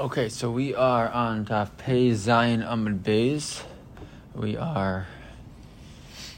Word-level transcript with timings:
Okay, 0.00 0.30
so 0.30 0.50
we 0.50 0.74
are 0.74 1.10
on 1.10 1.44
Daf 1.44 1.76
Pei 1.76 2.12
Zayin 2.12 2.66
Amud 2.66 3.00
Beis. 3.00 3.62
We 4.34 4.56
are. 4.56 5.06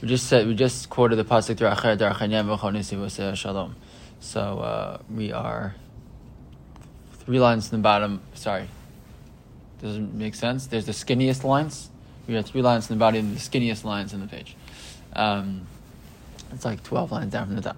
We 0.01 0.09
just 0.09 0.27
said 0.27 0.47
we 0.47 0.53
just 0.53 0.89
quoted 0.89 1.15
the 1.15 1.23
pasuk 1.23 1.55
Daracher 1.55 1.97
Darachanyam 1.97 2.57
V'Chonisi 2.57 3.37
Shalom. 3.37 3.77
So 4.19 4.59
uh, 4.59 4.97
we 5.09 5.31
are 5.31 5.75
three 7.19 7.39
lines 7.39 7.71
in 7.71 7.79
the 7.79 7.81
bottom. 7.81 8.19
Sorry, 8.33 8.67
doesn't 9.81 10.13
make 10.13 10.35
sense. 10.35 10.67
There's 10.67 10.85
the 10.85 10.91
skinniest 10.91 11.45
lines. 11.45 11.89
We 12.27 12.33
have 12.33 12.45
three 12.45 12.61
lines 12.61 12.89
in 12.89 12.97
the 12.97 12.99
bottom, 12.99 13.33
the 13.33 13.39
skinniest 13.39 13.85
lines 13.85 14.11
in 14.11 14.19
the 14.19 14.27
page. 14.27 14.57
Um, 15.13 15.67
it's 16.51 16.65
like 16.65 16.83
twelve 16.83 17.13
lines 17.13 17.31
down 17.31 17.45
from 17.45 17.55
the 17.55 17.61
top. 17.61 17.77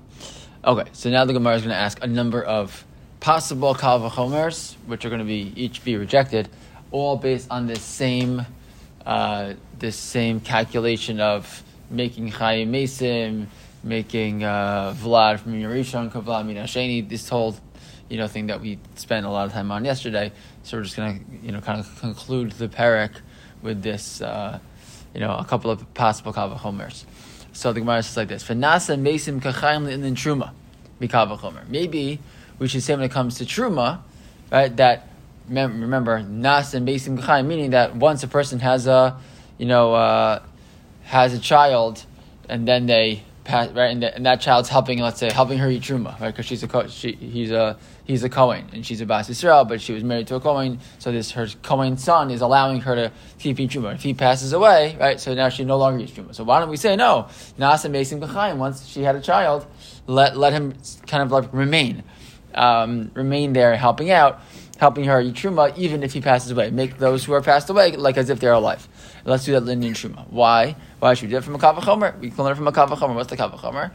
Okay, 0.66 0.90
so 0.94 1.12
now 1.12 1.26
the 1.26 1.34
Gemara 1.34 1.58
is 1.58 1.62
going 1.62 1.76
to 1.76 1.80
ask 1.80 2.04
a 2.04 2.08
number 2.08 2.42
of 2.42 2.84
possible 3.20 3.76
kalvachomers, 3.76 4.76
which 4.86 5.06
are 5.06 5.10
going 5.10 5.20
to 5.20 5.26
be 5.26 5.54
each 5.56 5.84
be 5.84 5.98
rejected, 5.98 6.50
all 6.92 7.18
based 7.18 7.48
on 7.50 7.68
this 7.68 7.82
same 7.82 8.46
uh, 9.06 9.54
this 9.78 9.96
same 9.96 10.40
calculation 10.40 11.20
of 11.20 11.64
making 11.90 12.30
Chaim 12.30 12.72
Mesim, 12.72 13.48
making 13.84 14.44
uh, 14.44 14.96
Vlad 14.98 15.40
from 15.40 15.54
Yerishon, 15.54 16.12
Kavlad 16.12 16.46
Minasheni, 16.46 17.08
this 17.08 17.30
whole 17.30 17.56
you 18.10 18.18
know 18.18 18.28
thing 18.28 18.48
that 18.48 18.62
we 18.62 18.80
spent 18.96 19.26
a 19.26 19.30
lot 19.30 19.46
of 19.46 19.54
time 19.54 19.72
on 19.72 19.86
yesterday. 19.86 20.32
So 20.64 20.78
we're 20.78 20.84
just 20.84 20.96
going 20.96 21.20
to 21.20 21.46
you 21.46 21.52
know 21.52 21.62
kind 21.62 21.80
of 21.80 22.00
conclude 22.00 22.52
the 22.54 22.68
parak 22.68 23.12
with 23.62 23.82
this 23.82 24.22
uh, 24.22 24.60
you 25.14 25.20
know 25.20 25.36
a 25.36 25.46
couple 25.46 25.72
of 25.72 25.94
possible 25.94 26.34
kalvachomers. 26.34 27.06
So 27.54 27.72
the 27.72 27.80
Gemara 27.80 28.04
says 28.04 28.18
like 28.18 28.28
this: 28.28 28.44
"V'nasa 28.44 29.00
Mesim 29.00 29.42
Kachayim 29.42 29.90
in 29.90 30.16
Truma, 30.16 30.52
mikavachomer." 31.00 31.68
Maybe 31.70 32.20
we 32.60 32.68
should 32.68 32.84
say 32.84 32.96
when 32.96 33.04
it 33.04 33.12
comes 33.12 33.38
to 33.38 33.46
truma, 33.46 34.02
right? 34.52 34.76
That 34.78 35.10
remember 35.50 36.22
nas 36.22 36.74
and 36.74 36.88
basim 36.88 37.20
k'chaim, 37.20 37.46
meaning 37.46 37.72
that 37.72 37.96
once 37.96 38.24
a 38.24 38.28
person 38.28 38.60
has 38.60 38.88
a, 38.88 39.20
you 39.58 39.66
know, 39.66 39.94
uh, 39.94 40.42
has 41.04 41.34
a 41.34 41.40
child, 41.40 42.06
and 42.50 42.68
then 42.68 42.86
they 42.86 43.24
pass 43.44 43.70
right, 43.70 43.92
and, 43.92 44.04
and, 44.04 44.26
that 44.26 44.42
child's 44.42 44.70
helping, 44.70 45.00
let's 45.00 45.20
say, 45.20 45.32
helping 45.32 45.60
her 45.60 45.70
eat 45.70 45.84
truma, 45.84 46.20
right? 46.20 46.32
Because 46.32 46.46
she's 46.46 46.64
a 46.64 46.90
she, 46.90 47.14
he's 47.14 47.52
a 47.52 47.78
he's 48.04 48.24
a 48.24 48.30
Kohen 48.30 48.68
and 48.74 48.86
she's 48.86 49.02
a 49.02 49.06
Bas 49.06 49.30
Yisrael, 49.30 49.68
but 49.68 49.80
she 49.80 49.94
was 49.94 50.04
married 50.04 50.28
to 50.28 50.36
a 50.36 50.40
Kohen, 50.40 50.80
so 51.00 51.12
this 51.12 51.32
her 51.32 51.48
Kohen 51.62 51.98
son 51.98 52.32
is 52.32 52.42
allowing 52.42 52.82
her 52.82 52.96
to 52.96 53.12
keep 53.40 53.60
eating 53.60 53.82
truma. 53.82 53.94
If 53.94 54.04
he 54.04 54.14
passes 54.14 54.52
away, 54.52 54.98
right, 55.00 55.20
so 55.20 55.34
now 55.34 55.50
she 55.50 55.64
no 55.64 55.78
longer 55.78 56.04
eats 56.04 56.12
truma. 56.12 56.34
So 56.34 56.44
why 56.44 56.60
don't 56.60 56.70
we 56.70 56.78
say 56.78 56.96
no? 56.96 57.28
Nas 57.58 57.86
and 57.86 57.94
basim 57.94 58.20
k'chaim. 58.20 58.58
Once 58.58 58.88
she 58.88 59.04
had 59.04 59.16
a 59.16 59.22
child, 59.22 59.66
let 60.08 60.36
let 60.36 60.52
him 60.52 60.74
kind 61.06 61.24
of 61.24 61.32
like 61.32 61.54
remain 61.54 62.04
um, 62.56 63.12
remain 63.14 63.54
there 63.54 63.76
helping 63.76 64.12
out, 64.12 64.42
helping 64.78 65.06
her 65.06 65.24
truma, 65.24 65.78
even 65.78 66.04
if 66.04 66.14
he 66.14 66.22
passes 66.22 66.52
away. 66.52 66.70
Make 66.72 66.98
those 66.98 67.24
who 67.24 67.34
are 67.34 67.42
passed 67.42 67.70
away 67.70 67.96
like 67.96 68.18
as 68.18 68.30
if 68.30 68.40
they're 68.40 68.54
alive. 68.54 68.88
Let's 69.24 69.46
do 69.46 69.60
that 69.60 69.70
in 69.70 69.82
truma. 69.82 70.28
Why? 70.30 70.76
Why 71.00 71.14
should 71.14 71.28
we 71.28 71.32
do 71.32 71.38
it 71.38 71.44
from 71.44 71.56
a 71.56 71.60
kavachomer? 71.60 72.20
We 72.20 72.32
can 72.32 72.44
learn 72.44 72.56
from 72.56 72.68
a 72.68 72.72
kavachomer. 72.72 73.16
What's 73.16 73.30
the 73.30 73.38
kavachomer? 73.38 73.92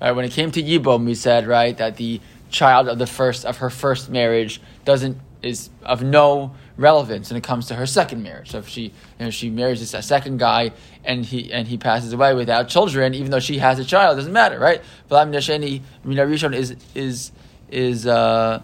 Right, 0.00 0.12
when 0.12 0.24
it 0.24 0.32
came 0.32 0.50
to 0.52 0.62
yibum, 0.62 1.04
we 1.04 1.14
said 1.14 1.46
right 1.46 1.76
that 1.76 1.96
the 1.96 2.20
child 2.50 2.88
of 2.88 2.98
the 2.98 3.06
first 3.06 3.44
of 3.44 3.58
her 3.58 3.70
first 3.70 4.08
marriage 4.10 4.60
doesn't 4.84 5.18
is 5.42 5.70
of 5.82 6.02
no 6.02 6.54
relevance 6.76 7.30
when 7.30 7.36
it 7.36 7.42
comes 7.42 7.66
to 7.66 7.74
her 7.74 7.86
second 7.86 8.22
marriage. 8.22 8.50
So 8.50 8.58
if 8.58 8.68
she 8.68 8.82
you 8.82 8.92
know, 9.20 9.30
she 9.30 9.50
marries 9.50 9.94
a 9.94 10.02
second 10.02 10.38
guy 10.38 10.72
and 11.04 11.24
he 11.24 11.52
and 11.52 11.68
he 11.68 11.76
passes 11.76 12.12
away 12.12 12.34
without 12.34 12.68
children, 12.68 13.14
even 13.14 13.30
though 13.30 13.40
she 13.40 13.58
has 13.58 13.78
a 13.78 13.84
child, 13.84 14.16
doesn't 14.16 14.32
matter, 14.32 14.58
right? 14.58 14.82
V'lam 15.10 15.30
nasheni 15.30 15.82
mina 16.04 16.26
rishon 16.26 16.54
is 16.54 16.74
is 16.94 17.32
is 17.70 18.06
uh, 18.06 18.62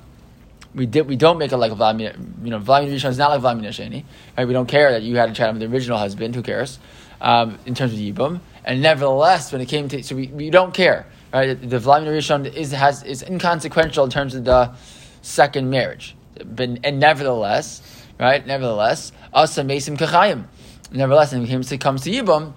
we 0.74 0.86
did 0.86 1.08
we 1.08 1.16
don't 1.16 1.38
make 1.38 1.52
it 1.52 1.56
like 1.56 1.72
v'lam 1.72 2.00
you 2.00 2.50
know 2.50 2.58
v'lam 2.58 2.88
rishon 2.88 3.10
is 3.10 3.18
not 3.18 3.30
like 3.30 3.40
v'lam 3.40 3.62
nasheni, 3.62 4.04
right? 4.36 4.46
We 4.46 4.52
don't 4.54 4.68
care 4.68 4.92
that 4.92 5.02
you 5.02 5.16
had 5.16 5.30
a 5.30 5.32
child 5.34 5.58
with 5.58 5.68
the 5.68 5.74
original 5.74 5.98
husband. 5.98 6.34
Who 6.34 6.42
cares? 6.42 6.78
Um, 7.18 7.58
in 7.64 7.74
terms 7.74 7.94
of 7.94 7.98
yibum, 7.98 8.40
and 8.64 8.82
nevertheless, 8.82 9.50
when 9.50 9.62
it 9.62 9.66
came 9.66 9.88
to 9.88 10.02
so 10.02 10.16
we, 10.16 10.26
we 10.28 10.50
don't 10.50 10.74
care, 10.74 11.06
right? 11.32 11.54
The 11.54 11.78
v'lam 11.78 12.04
rishon 12.06 12.52
is 12.52 12.72
has 12.72 13.02
is 13.02 13.22
inconsequential 13.22 14.04
in 14.04 14.10
terms 14.10 14.34
of 14.34 14.44
the 14.44 14.74
second 15.22 15.68
marriage, 15.68 16.15
but 16.44 16.78
and 16.84 17.00
nevertheless, 17.00 17.82
right? 18.18 18.46
Nevertheless, 18.46 19.12
asa 19.32 19.62
mesim 19.62 19.96
kachayim 19.96 20.46
Nevertheless, 20.92 21.32
when 21.32 21.42
it 21.44 21.80
comes 21.80 22.02
to 22.02 22.10
Yibum, 22.10 22.52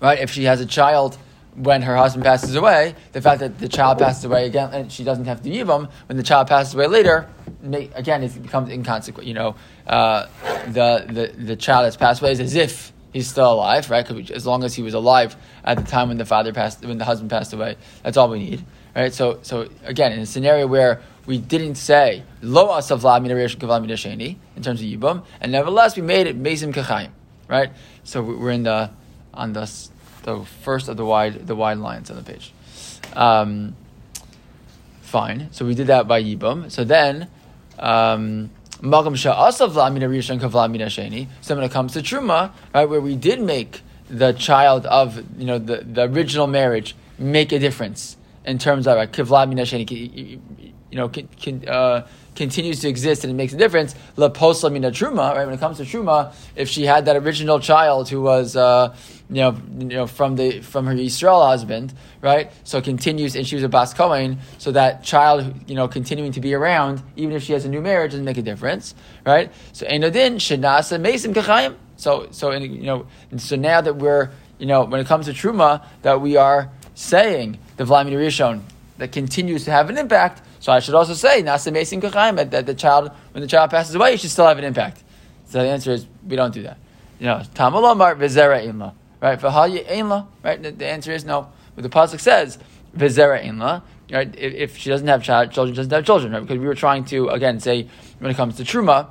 right, 0.00 0.18
if 0.18 0.30
she 0.30 0.44
has 0.44 0.60
a 0.60 0.66
child 0.66 1.18
when 1.56 1.82
her 1.82 1.96
husband 1.96 2.24
passes 2.24 2.54
away, 2.54 2.94
the 3.12 3.20
fact 3.20 3.40
that 3.40 3.58
the 3.58 3.68
child 3.68 3.98
passes 3.98 4.24
away 4.24 4.46
again 4.46 4.70
and 4.72 4.92
she 4.92 5.02
doesn't 5.02 5.24
have 5.24 5.42
to 5.42 5.50
Yibum, 5.50 5.90
when 6.06 6.16
the 6.16 6.22
child 6.22 6.46
passes 6.46 6.74
away 6.74 6.86
later, 6.86 7.28
again, 7.94 8.22
it 8.22 8.42
becomes 8.42 8.70
inconsequent. 8.70 9.26
You 9.26 9.34
know, 9.34 9.56
uh, 9.86 10.26
the, 10.68 11.04
the, 11.08 11.44
the 11.44 11.56
child 11.56 11.84
that's 11.84 11.96
passed 11.96 12.22
away 12.22 12.32
is 12.32 12.40
as 12.40 12.54
if 12.54 12.92
he's 13.12 13.28
still 13.28 13.52
alive, 13.52 13.90
right? 13.90 14.08
As 14.30 14.46
long 14.46 14.62
as 14.62 14.74
he 14.74 14.82
was 14.82 14.94
alive 14.94 15.36
at 15.64 15.78
the 15.78 15.84
time 15.84 16.08
when 16.08 16.18
the 16.18 16.24
father 16.24 16.52
passed, 16.52 16.84
when 16.84 16.98
the 16.98 17.04
husband 17.04 17.30
passed 17.30 17.52
away, 17.52 17.76
that's 18.04 18.16
all 18.16 18.28
we 18.28 18.38
need, 18.38 18.64
right? 18.94 19.12
So, 19.12 19.40
so 19.42 19.68
again, 19.84 20.12
in 20.12 20.20
a 20.20 20.26
scenario 20.26 20.68
where 20.68 21.02
we 21.26 21.38
didn't 21.38 21.76
say 21.76 22.24
lo 22.42 22.68
asav 22.68 23.02
la 23.02 23.18
mina 23.18 23.34
sheni 23.34 24.36
in 24.56 24.62
terms 24.62 24.80
of 24.80 24.86
yibum, 24.86 25.24
and 25.40 25.52
nevertheless 25.52 25.96
we 25.96 26.02
made 26.02 26.26
it 26.26 26.40
mesim 26.40 26.72
kachayim, 26.72 27.10
right? 27.48 27.70
So 28.04 28.22
we're 28.22 28.50
in 28.50 28.64
the 28.64 28.90
on 29.34 29.52
the 29.52 29.70
the 30.22 30.44
first 30.62 30.88
of 30.88 30.96
the 30.96 31.04
wide 31.04 31.46
the 31.46 31.56
wide 31.56 31.78
lines 31.78 32.10
on 32.10 32.16
the 32.16 32.22
page. 32.22 32.52
Um, 33.14 33.76
fine. 35.02 35.48
So 35.52 35.64
we 35.64 35.74
did 35.74 35.88
that 35.88 36.08
by 36.08 36.22
yibum. 36.22 36.70
So 36.70 36.84
then. 36.84 37.28
Um, 37.78 38.50
Malcolm 38.82 39.14
Sha'asav 39.14 39.74
Lamina 39.74 40.08
Rishon 40.08 40.40
Kavlamina 40.40 40.86
Sheni. 40.86 41.28
So 41.42 41.54
when 41.54 41.64
it 41.64 41.70
comes 41.70 41.92
to 41.94 42.00
Truma, 42.00 42.50
right, 42.74 42.86
where 42.86 43.00
we 43.00 43.14
did 43.14 43.40
make 43.40 43.82
the 44.10 44.32
child 44.32 44.86
of 44.86 45.22
you 45.38 45.46
know 45.46 45.58
the, 45.58 45.78
the 45.78 46.02
original 46.02 46.46
marriage 46.46 46.96
make 47.18 47.52
a 47.52 47.58
difference 47.58 48.16
in 48.44 48.58
terms 48.58 48.86
of 48.86 48.96
like, 48.96 49.12
Kavlamina 49.12 49.62
Sheni 49.62 50.40
you 50.90 50.96
know, 50.96 51.08
can, 51.08 51.28
can, 51.28 51.68
uh, 51.68 52.06
continues 52.34 52.80
to 52.80 52.88
exist 52.88 53.22
and 53.24 53.30
it 53.30 53.34
makes 53.34 53.52
a 53.52 53.56
difference. 53.56 53.94
La 54.16 54.28
posla 54.28 54.72
mina 54.72 54.90
truma, 54.90 55.34
right? 55.34 55.44
When 55.44 55.54
it 55.54 55.60
comes 55.60 55.76
to 55.76 55.84
truma, 55.84 56.34
if 56.56 56.68
she 56.68 56.84
had 56.84 57.04
that 57.06 57.16
original 57.16 57.60
child 57.60 58.08
who 58.08 58.22
was, 58.22 58.56
uh, 58.56 58.96
you 59.28 59.36
know, 59.36 59.56
you 59.78 59.84
know, 59.86 60.06
from 60.06 60.36
the 60.36 60.60
from 60.60 60.86
her 60.86 60.92
Israel 60.92 61.46
husband, 61.46 61.94
right? 62.20 62.50
So 62.64 62.78
it 62.78 62.84
continues, 62.84 63.36
and 63.36 63.46
she 63.46 63.54
was 63.54 63.62
a 63.62 63.68
bas 63.68 63.94
kohen, 63.94 64.38
so 64.58 64.72
that 64.72 65.04
child, 65.04 65.68
you 65.68 65.74
know, 65.74 65.86
continuing 65.86 66.32
to 66.32 66.40
be 66.40 66.54
around, 66.54 67.02
even 67.16 67.36
if 67.36 67.42
she 67.44 67.52
has 67.52 67.64
a 67.64 67.68
new 67.68 67.80
marriage, 67.80 68.12
doesn't 68.12 68.24
make 68.24 68.38
a 68.38 68.42
difference, 68.42 68.94
right? 69.24 69.52
So 69.72 69.86
enodin 69.86 70.36
shenasa 70.36 71.00
mesim 71.00 71.34
kachayim. 71.34 71.76
So 71.96 72.28
so 72.32 72.50
in, 72.50 72.62
you 72.62 72.82
know, 72.82 73.06
so 73.36 73.56
now 73.56 73.80
that 73.80 73.96
we're 73.96 74.30
you 74.58 74.66
know, 74.66 74.84
when 74.84 75.00
it 75.00 75.06
comes 75.06 75.26
to 75.26 75.32
truma, 75.32 75.84
that 76.02 76.20
we 76.20 76.36
are 76.36 76.70
saying 77.00 77.58
the 77.76 77.84
Vladimir 77.84 78.20
Rishon 78.20 78.62
that 78.98 79.12
continues 79.12 79.64
to 79.64 79.70
have 79.70 79.88
an 79.90 79.98
impact 79.98 80.42
so 80.60 80.72
I 80.72 80.80
should 80.80 80.94
also 80.94 81.14
say, 81.14 81.42
Nasa 81.42 81.72
Mesim 81.72 82.02
Kachayim, 82.02 82.50
that 82.50 82.66
the 82.66 82.74
child, 82.74 83.10
when 83.32 83.40
the 83.40 83.48
child 83.48 83.70
passes 83.70 83.94
away, 83.94 84.12
you 84.12 84.18
should 84.18 84.30
still 84.30 84.46
have 84.46 84.58
an 84.58 84.64
impact. 84.64 85.02
So 85.46 85.62
the 85.62 85.68
answer 85.68 85.90
is, 85.90 86.06
we 86.26 86.36
don't 86.36 86.52
do 86.52 86.62
that. 86.64 86.76
You 87.18 87.26
know, 87.26 87.42
Tamalomar 87.54 88.16
Vizera 88.16 88.62
Inla. 88.62 88.92
Right? 89.22 89.40
V'halya 89.40 89.86
Inla. 89.86 90.26
Right? 90.44 90.78
The, 90.78 90.86
answer 90.86 91.12
is 91.12 91.24
no. 91.24 91.50
But 91.74 91.82
the 91.82 91.88
Pasuk 91.88 92.20
says, 92.20 92.58
Vizera 92.94 93.42
Inla. 93.42 93.82
Right? 94.12 94.34
If, 94.36 94.76
she 94.76 94.90
doesn't 94.90 95.08
have 95.08 95.22
child, 95.22 95.50
children, 95.50 95.74
doesn't 95.74 95.90
have 95.90 96.04
children. 96.04 96.32
Right? 96.32 96.42
Because 96.42 96.58
we 96.58 96.66
were 96.66 96.74
trying 96.74 97.06
to, 97.06 97.28
again, 97.28 97.58
say, 97.58 97.88
when 98.18 98.30
it 98.30 98.36
comes 98.36 98.56
to 98.56 98.62
Truma, 98.62 99.08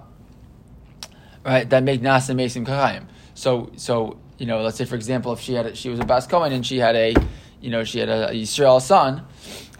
right, 1.44 1.67
that 1.67 1.81
make 1.81 2.01
Nasa 2.01 2.35
Mesim 2.35 2.63
Kachayim. 2.63 3.05
So, 3.33 3.72
so, 3.75 4.19
you 4.38 4.45
know, 4.45 4.61
let's 4.61 4.78
say, 4.78 4.85
for 4.85 4.95
example, 4.95 5.33
if 5.33 5.39
she 5.39 5.55
had, 5.55 5.66
a, 5.66 5.75
she 5.75 5.89
was 5.89 5.99
a 5.99 6.05
Bas 6.05 6.28
Kohen 6.28 6.53
and 6.53 6.63
she 6.63 6.78
had 6.78 6.95
a, 6.95 7.16
you 7.62 7.70
know, 7.70 7.84
she 7.84 8.00
had 8.00 8.09
a, 8.09 8.30
Yisrael 8.30 8.82
son, 8.82 9.26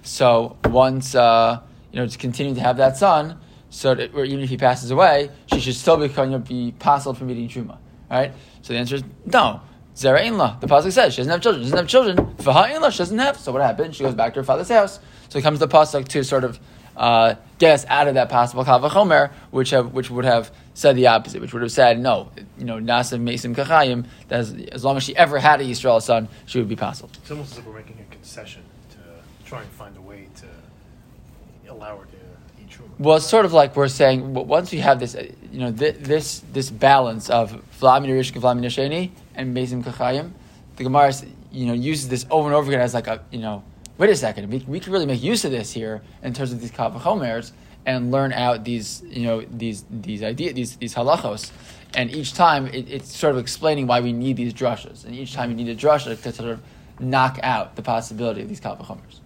so 0.02 0.58
once 0.66 1.16
uh, 1.16 1.60
you 1.92 2.00
know, 2.00 2.08
to 2.08 2.18
continue 2.18 2.56
to 2.56 2.62
have 2.62 2.78
that 2.78 2.98
son, 2.98 3.40
so 3.70 3.94
that, 3.96 4.16
even 4.16 4.40
if 4.40 4.50
he 4.50 4.58
passes 4.58 4.92
away, 4.92 5.30
she 5.48 5.60
should 5.60 5.76
still 5.76 5.98
be, 5.98 6.08
you 6.08 6.26
know, 6.26 6.40
be 6.40 6.72
possible 6.80 7.14
from 7.14 7.30
eating 7.30 7.48
truma, 7.48 7.78
right? 8.10 8.34
So 8.62 8.74
the 8.74 8.80
answer 8.80 8.96
is 8.96 9.04
no. 9.26 9.62
Zera 9.96 10.22
Inla. 10.22 10.60
The 10.62 10.68
pasuk 10.68 10.94
says 10.94 11.14
she 11.14 11.18
doesn't 11.18 11.32
have 11.32 11.42
children. 11.42 11.64
She 11.64 11.72
doesn't 11.72 11.78
have 11.78 11.88
children. 11.88 12.18
Faha 12.38 12.74
Inla. 12.74 12.90
She 12.90 13.00
doesn't 13.00 13.18
have. 13.18 13.38
So 13.38 13.52
what 13.52 13.62
happens? 13.62 13.98
She 13.98 14.04
goes 14.04 14.16
back 14.16 14.34
to 14.34 14.40
her 14.40 14.46
father's 14.46 14.70
house. 14.70 15.00
So 15.28 15.42
comes 15.42 15.60
the 15.60 15.68
pasuk 15.68 16.08
to 16.08 16.24
sort 16.24 16.46
of 16.46 16.58
uh, 17.00 17.36
get 17.58 17.74
us 17.74 17.86
out 17.88 18.08
of 18.08 18.16
that 18.16 18.30
possible 18.30 18.66
kavachomer, 18.66 19.32
which 19.52 19.70
have 19.72 19.94
which 19.94 20.12
would 20.12 20.26
have 20.26 20.52
said 20.74 20.96
the 20.98 21.08
opposite, 21.08 21.42
which 21.42 21.54
would 21.54 21.62
have 21.62 21.72
said 21.72 21.98
no, 21.98 22.30
you 22.58 22.66
know, 22.66 22.76
nasa 22.76 23.20
mesim 23.20 23.56
kachayim. 23.56 24.06
That 24.28 24.42
as, 24.42 24.54
as 24.72 24.84
long 24.84 24.98
as 24.98 25.04
she 25.04 25.16
ever 25.16 25.40
had 25.40 25.62
a 25.62 25.64
Yisrael 25.64 26.02
son, 26.02 26.28
she 26.46 26.60
would 26.60 26.68
be 26.68 26.76
possible. 26.76 27.10
It's 27.16 27.32
almost 27.32 27.54
as 27.54 27.60
if 27.60 27.66
we're 27.66 27.76
making 27.76 28.00
a 28.00 28.14
concession 28.14 28.64
to 28.92 28.98
try 29.46 29.62
and 29.62 29.72
find 29.72 29.96
a 29.96 30.02
way 30.02 30.28
to 30.42 31.72
allow 31.72 31.98
her 31.98 32.06
to 32.06 32.62
eat 32.62 32.70
truma. 32.70 32.90
Well, 33.00 33.16
it's 33.16 33.26
sort 33.26 33.46
of 33.46 33.54
like 33.54 33.78
we're 33.78 33.88
saying 33.88 34.34
once 34.34 34.74
we 34.74 34.80
have 34.80 35.00
this, 35.00 35.16
uh, 35.16 35.26
you 35.54 35.60
know, 35.60 35.72
this 35.72 36.44
this 36.52 36.70
balance 36.70 37.30
of 37.30 37.54
v'lamin 37.80 38.10
rishka 38.10 39.12
and 39.36 39.56
mezim 39.56 39.84
kachayim, 39.86 40.32
the 40.76 40.84
Gemara, 40.84 41.14
you 41.54 41.66
know, 41.66 41.74
uses 41.74 42.10
this 42.10 42.26
over 42.30 42.50
and 42.50 42.56
over 42.56 42.70
again 42.70 42.82
as 42.82 42.94
like 42.94 43.08
a, 43.08 43.24
you 43.32 43.40
know, 43.40 43.64
wait 44.00 44.10
a 44.10 44.16
second, 44.16 44.50
we, 44.50 44.60
we 44.68 44.80
could 44.80 44.92
really 44.92 45.06
make 45.06 45.22
use 45.22 45.46
of 45.46 45.52
this 45.52 45.72
here 45.72 46.02
in 46.24 46.34
terms 46.34 46.52
of 46.52 46.60
these 46.60 46.72
kavachomers 46.72 47.52
and 47.86 48.12
learn 48.12 48.34
out 48.34 48.64
these, 48.64 49.04
you 49.06 49.24
know, 49.24 49.42
these 49.42 49.86
these 49.92 50.24
ideas, 50.24 50.54
these 50.54 50.76
these 50.78 50.96
halachos. 50.96 51.52
And 51.94 52.10
each 52.10 52.34
time 52.34 52.68
it, 52.68 52.90
it's 52.90 53.16
sort 53.16 53.34
of 53.34 53.40
explaining 53.40 53.88
why 53.88 54.00
we 54.00 54.14
need 54.14 54.38
these 54.38 54.54
drushes. 54.54 55.06
And 55.06 55.14
each 55.14 55.34
time 55.34 55.50
you 55.52 55.56
need 55.56 55.70
a 55.70 55.76
drusha 55.76 56.20
to 56.22 56.32
sort 56.32 56.50
of 56.50 56.62
knock 57.00 57.40
out 57.44 57.76
the 57.76 57.82
possibility 57.82 58.42
of 58.42 58.50
these 58.50 58.62
kavachomers. 58.62 59.20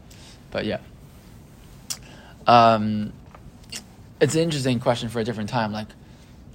But 0.52 0.66
yeah. 0.66 0.80
Um, 2.46 3.14
it's 4.20 4.36
an 4.36 4.42
interesting 4.42 4.80
question 4.80 5.10
for 5.10 5.20
a 5.20 5.24
different 5.24 5.50
time. 5.50 5.72
Like, 5.72 5.88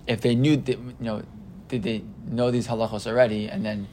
if 0.06 0.20
they 0.20 0.35
knew, 0.35 0.56
that, 0.56 0.79
you 0.79 0.94
know, 1.00 1.23
did 1.69 1.82
they 1.82 2.03
know 2.26 2.50
these 2.50 2.67
halachos 2.67 3.06
already, 3.06 3.49
and 3.49 3.65
then 3.65 3.88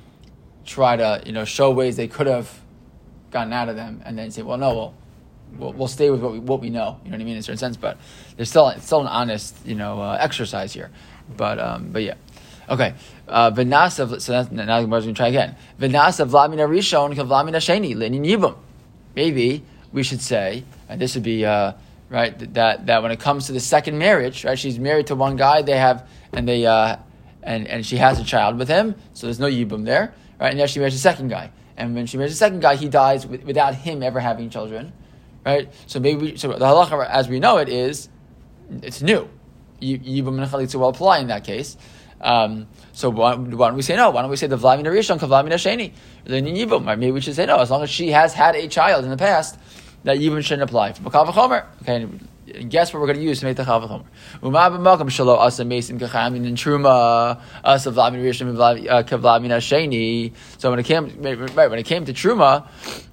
try 0.65 0.95
to, 0.95 1.21
you 1.25 1.31
know, 1.31 1.45
show 1.45 1.71
ways 1.71 1.95
they 1.95 2.07
could 2.07 2.27
have 2.27 2.61
gotten 3.35 3.53
out 3.53 3.67
of 3.67 3.75
them, 3.75 4.01
and 4.05 4.17
then 4.17 4.31
say, 4.31 4.41
well, 4.41 4.57
no, 4.57 4.73
well, 4.73 4.93
we'll, 5.59 5.73
we'll 5.73 5.87
stay 5.87 6.09
with 6.09 6.21
what 6.21 6.31
we, 6.31 6.39
what 6.39 6.61
we 6.61 6.69
know. 6.69 6.99
You 7.03 7.11
know 7.11 7.17
what 7.17 7.21
I 7.21 7.25
mean, 7.25 7.33
in 7.33 7.39
a 7.39 7.43
certain 7.43 7.57
sense. 7.57 7.77
But 7.77 7.97
there's 8.35 8.49
still 8.49 8.69
it's 8.69 8.85
still 8.85 9.01
an 9.01 9.07
honest, 9.07 9.55
you 9.65 9.75
know, 9.75 10.01
uh, 10.01 10.17
exercise 10.19 10.73
here. 10.73 10.89
But 11.35 11.59
um, 11.59 11.89
but 11.91 12.01
yeah. 12.03 12.15
Okay, 12.67 12.95
uh, 13.27 13.51
v'nasa. 13.51 14.19
So 14.21 14.31
that's, 14.31 14.51
now 14.51 14.81
we're 14.81 14.87
going 14.87 15.03
to 15.03 15.13
try 15.13 15.27
again. 15.27 15.55
V'nasa 15.79 16.27
v'lamina 16.27 16.65
rishon 16.67 17.13
kavlamina 17.13 17.59
sheni 17.67 17.95
linin 17.95 18.25
yibum. 18.25 18.55
Maybe 19.15 19.63
we 19.91 20.01
should 20.03 20.21
say, 20.21 20.63
and 20.89 20.99
this 20.99 21.13
would 21.15 21.23
be 21.23 21.45
uh, 21.45 21.73
right 22.09 22.33
that 22.53 22.85
that 22.87 23.03
when 23.03 23.11
it 23.11 23.19
comes 23.19 23.47
to 23.47 23.51
the 23.51 23.59
second 23.59 23.97
marriage, 23.97 24.45
right? 24.45 24.57
She's 24.57 24.79
married 24.79 25.07
to 25.07 25.15
one 25.15 25.35
guy. 25.35 25.61
They 25.61 25.77
have 25.77 26.07
and 26.33 26.47
they 26.47 26.65
uh, 26.65 26.97
and 27.43 27.67
and 27.67 27.85
she 27.85 27.97
has 27.97 28.19
a 28.19 28.23
child 28.23 28.57
with 28.57 28.69
him. 28.69 28.95
So 29.13 29.27
there's 29.27 29.39
no 29.39 29.47
yibum 29.47 29.85
there, 29.85 30.13
right? 30.39 30.49
And 30.49 30.57
now 30.57 30.65
she 30.65 30.79
marries 30.79 30.95
a 30.95 31.05
second 31.11 31.27
guy. 31.29 31.51
And 31.77 31.95
when 31.95 32.05
she 32.05 32.17
marries 32.17 32.33
the 32.33 32.37
second 32.37 32.61
guy, 32.61 32.75
he 32.75 32.87
dies 32.87 33.27
with, 33.27 33.43
without 33.43 33.75
him 33.75 34.01
ever 34.01 34.19
having 34.19 34.49
children, 34.49 34.93
right? 35.45 35.71
So 35.87 35.99
maybe 35.99 36.31
we, 36.31 36.37
so 36.37 36.49
the 36.49 36.65
halacha 36.65 37.07
as 37.09 37.27
we 37.27 37.39
know 37.39 37.57
it 37.57 37.69
is 37.69 38.09
it's 38.81 39.01
new. 39.01 39.29
Yibum 39.81 40.41
and 40.41 40.49
chalitza 40.49 40.75
will 40.75 40.89
apply 40.89 41.19
in 41.19 41.27
that 41.27 41.43
case. 41.43 41.77
Um, 42.21 42.67
so 42.93 43.09
why, 43.09 43.35
why, 43.35 43.67
don't 43.67 43.75
we 43.75 43.81
say 43.81 43.95
no? 43.95 44.09
Why 44.09 44.21
don't 44.21 44.31
we 44.31 44.37
say 44.37 44.47
the 44.47 44.57
vlamina 44.57 44.85
rishon 44.85 45.19
kavlamina 45.19 45.55
sheni? 45.55 45.93
Then 46.23 46.45
yibum. 46.45 46.85
Maybe 46.85 47.11
we 47.11 47.21
should 47.21 47.35
say 47.35 47.45
no. 47.45 47.57
As 47.59 47.69
long 47.69 47.83
as 47.83 47.89
she 47.89 48.09
has 48.11 48.33
had 48.33 48.55
a 48.55 48.67
child 48.67 49.03
in 49.03 49.11
the 49.11 49.17
past, 49.17 49.59
that 50.03 50.17
yibum 50.17 50.43
shouldn't 50.43 50.63
apply. 50.63 50.93
For 50.93 51.09
chomer. 51.09 51.65
Okay. 51.81 52.07
And 52.55 52.69
guess 52.69 52.93
what 52.93 53.01
we're 53.01 53.07
going 53.07 53.19
to 53.19 53.23
use 53.23 53.41
to 53.41 53.45
make 53.45 53.57
the 53.57 53.63
kavachomer? 53.63 54.05
Uma 54.41 54.59
b'malkam 54.59 55.09
shalo 55.09 55.37
asa 55.37 55.63
mesim 55.63 55.99
kachamin 55.99 56.47
and 56.47 56.57
truma 56.57 57.41
asa 57.63 57.91
vlamina 57.91 58.23
rishon 58.23 58.57
uh, 58.89 59.03
kavlamina 59.03 59.57
sheni. 59.57 60.33
So 60.57 60.69
when 60.69 60.79
it 60.79 60.85
came 60.85 61.21
right 61.21 61.69
when 61.69 61.79
it 61.79 61.85
came 61.85 62.05
to 62.05 62.13
truma, 62.13 62.67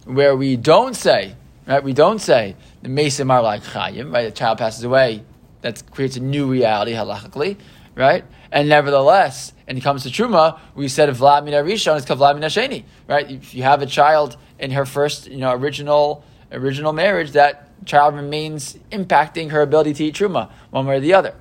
where 0.05 0.37
we 0.37 0.57
don't 0.57 0.95
say 0.95 1.35
right, 1.67 1.83
we 1.83 1.93
don't 1.93 2.21
say 2.21 2.57
the 2.83 2.89
mesim 2.89 3.31
are 3.31 3.43
like 3.43 3.63
chayim. 3.63 4.13
Right, 4.13 4.25
the 4.25 4.31
child 4.31 4.59
passes 4.59 4.85
away 4.85 5.25
that 5.63 5.83
creates 5.91 6.17
a 6.17 6.21
new 6.21 6.51
reality 6.51 6.93
halachically, 6.93 7.57
right? 7.97 8.25
And 8.53 8.69
nevertheless, 8.69 9.53
when 9.67 9.77
it 9.77 9.81
comes 9.81 10.05
to 10.05 10.11
truma, 10.11 10.61
we 10.75 10.87
said 10.89 11.09
v'lamina 11.09 11.65
rishon 11.65 11.97
is 11.97 12.07
kavlamina 12.07 12.47
sheni, 12.47 12.85
right? 13.09 13.29
If 13.29 13.55
you 13.55 13.65
have 13.65 13.83
a 13.83 13.87
child 13.87 14.37
in 14.61 14.71
her 14.71 14.87
first, 14.87 15.27
you 15.27 15.39
know, 15.39 15.53
original 15.53 16.25
original 16.53 16.93
marriage, 16.93 17.33
that 17.33 17.72
child 17.85 18.15
remains 18.15 18.77
impacting 18.91 19.51
her 19.51 19.63
ability 19.63 19.95
to 19.95 20.05
eat 20.05 20.15
truma 20.15 20.51
one 20.71 20.87
way 20.87 20.97
or 20.97 21.01
the 21.01 21.15
other. 21.15 21.35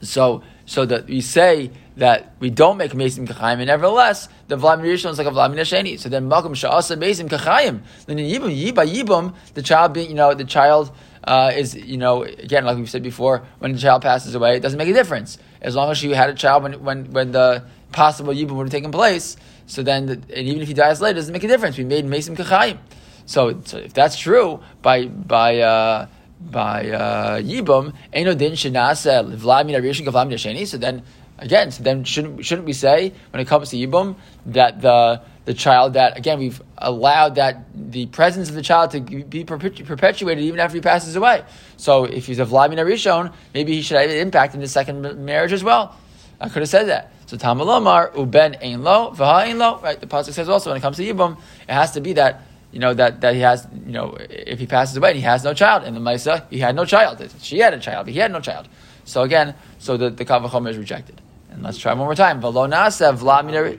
So, 0.00 0.42
so 0.66 0.86
that 0.86 1.06
we 1.06 1.20
say 1.20 1.70
that 1.96 2.34
we 2.38 2.50
don't 2.50 2.76
make 2.76 2.92
mesim 2.92 3.26
kachayim, 3.26 3.54
and 3.54 3.66
nevertheless, 3.66 4.28
the 4.46 4.56
rishon 4.56 5.10
is 5.10 5.18
like 5.18 5.26
a 5.26 5.30
v'lamina 5.30 5.62
sheni. 5.62 5.98
So 5.98 6.08
then, 6.08 6.28
malkum 6.28 6.54
sha'asa 6.54 6.96
mesim 6.96 7.28
kachayim. 7.28 7.80
Then 8.06 8.18
yibum, 8.18 8.54
yiba 8.56 8.86
yibum, 8.86 9.34
the 9.54 9.62
child 9.62 9.92
being, 9.94 10.08
you 10.08 10.14
know, 10.14 10.34
the 10.34 10.44
child 10.44 10.92
uh, 11.24 11.52
is, 11.54 11.74
you 11.74 11.96
know, 11.96 12.22
again, 12.22 12.64
like 12.64 12.76
we've 12.76 12.88
said 12.88 13.02
before, 13.02 13.44
when 13.58 13.72
the 13.72 13.78
child 13.78 14.02
passes 14.02 14.34
away, 14.34 14.56
it 14.56 14.60
doesn't 14.60 14.78
make 14.78 14.88
a 14.88 14.92
difference. 14.92 15.38
As 15.60 15.74
long 15.74 15.90
as 15.90 15.98
she 15.98 16.10
had 16.10 16.30
a 16.30 16.34
child 16.34 16.62
when, 16.62 16.84
when, 16.84 17.10
when 17.12 17.32
the 17.32 17.64
possible 17.90 18.32
yibum 18.32 18.52
would 18.52 18.66
have 18.66 18.72
taken 18.72 18.92
place, 18.92 19.36
so 19.68 19.82
then, 19.82 20.06
the, 20.06 20.12
and 20.12 20.48
even 20.48 20.62
if 20.62 20.68
he 20.68 20.74
dies 20.74 21.00
later, 21.00 21.12
it 21.12 21.20
doesn't 21.20 21.32
make 21.32 21.44
a 21.44 21.48
difference. 21.48 21.76
We 21.76 21.84
made 21.84 22.06
Mesim 22.06 22.34
Kachayim. 22.34 22.78
So, 23.28 23.60
so 23.66 23.76
if 23.76 23.92
that's 23.92 24.18
true, 24.18 24.60
by, 24.80 25.04
by, 25.06 25.58
uh, 25.58 26.06
by 26.40 26.88
uh, 26.88 27.40
Yibum, 27.40 27.92
Din 28.10 28.56
so 30.66 30.78
then, 30.78 31.02
again, 31.38 31.70
so 31.70 31.82
then 31.82 32.04
shouldn't, 32.04 32.44
shouldn't 32.46 32.66
we 32.66 32.72
say, 32.72 33.12
when 33.30 33.40
it 33.40 33.46
comes 33.46 33.68
to 33.68 33.76
Yibum, 33.76 34.16
that 34.46 34.80
the, 34.80 35.20
the 35.44 35.52
child 35.52 35.94
that 35.94 36.18
again 36.18 36.38
we've 36.38 36.60
allowed 36.76 37.36
that 37.36 37.64
the 37.74 38.04
presence 38.06 38.50
of 38.50 38.54
the 38.54 38.60
child 38.60 38.90
to 38.90 39.00
be 39.00 39.44
perpetuated 39.44 40.44
even 40.44 40.60
after 40.60 40.76
he 40.76 40.82
passes 40.82 41.16
away. 41.16 41.42
So 41.78 42.04
if 42.04 42.26
he's 42.26 42.38
a 42.38 42.44
Vladimir 42.44 42.84
Rishon, 42.84 43.32
maybe 43.54 43.72
he 43.74 43.80
should 43.80 43.96
have 43.96 44.10
an 44.10 44.16
impact 44.16 44.54
in 44.54 44.60
the 44.60 44.68
second 44.68 45.24
marriage 45.24 45.54
as 45.54 45.64
well. 45.64 45.96
I 46.38 46.50
could 46.50 46.60
have 46.60 46.68
said 46.68 46.88
that. 46.88 47.12
So 47.24 47.38
Tamalomar 47.38 48.12
uben 48.12 48.62
ein 48.62 48.82
lo 48.82 49.14
v'ha 49.14 49.44
ein 49.48 49.58
lo. 49.58 49.78
Right. 49.78 49.98
The 49.98 50.06
pasuk 50.06 50.34
says 50.34 50.50
also 50.50 50.68
when 50.68 50.76
it 50.76 50.82
comes 50.82 50.98
to 50.98 51.02
Yibum, 51.02 51.38
it 51.66 51.72
has 51.72 51.92
to 51.92 52.02
be 52.02 52.12
that 52.12 52.42
you 52.72 52.78
know 52.78 52.94
that, 52.94 53.20
that 53.22 53.34
he 53.34 53.40
has 53.40 53.66
you 53.86 53.92
know 53.92 54.16
if 54.18 54.58
he 54.58 54.66
passes 54.66 54.96
away 54.96 55.10
and 55.10 55.16
he 55.16 55.24
has 55.24 55.44
no 55.44 55.54
child 55.54 55.84
in 55.84 55.94
the 55.94 56.00
Maisa 56.00 56.48
he 56.50 56.58
had 56.58 56.74
no 56.76 56.84
child. 56.84 57.26
She 57.40 57.58
had 57.58 57.74
a 57.74 57.78
child, 57.78 58.06
but 58.06 58.14
he 58.14 58.20
had 58.20 58.32
no 58.32 58.40
child. 58.40 58.68
So 59.04 59.22
again, 59.22 59.54
so 59.78 59.96
the 59.96 60.10
the 60.10 60.24
kavachom 60.24 60.68
is 60.68 60.76
rejected. 60.76 61.20
And 61.50 61.62
let's 61.62 61.78
try 61.78 61.92
one 61.94 62.04
more 62.04 62.14
time. 62.14 62.40
V'lo 62.40 62.68
nasa 62.68 63.14
Vladimir. 63.14 63.78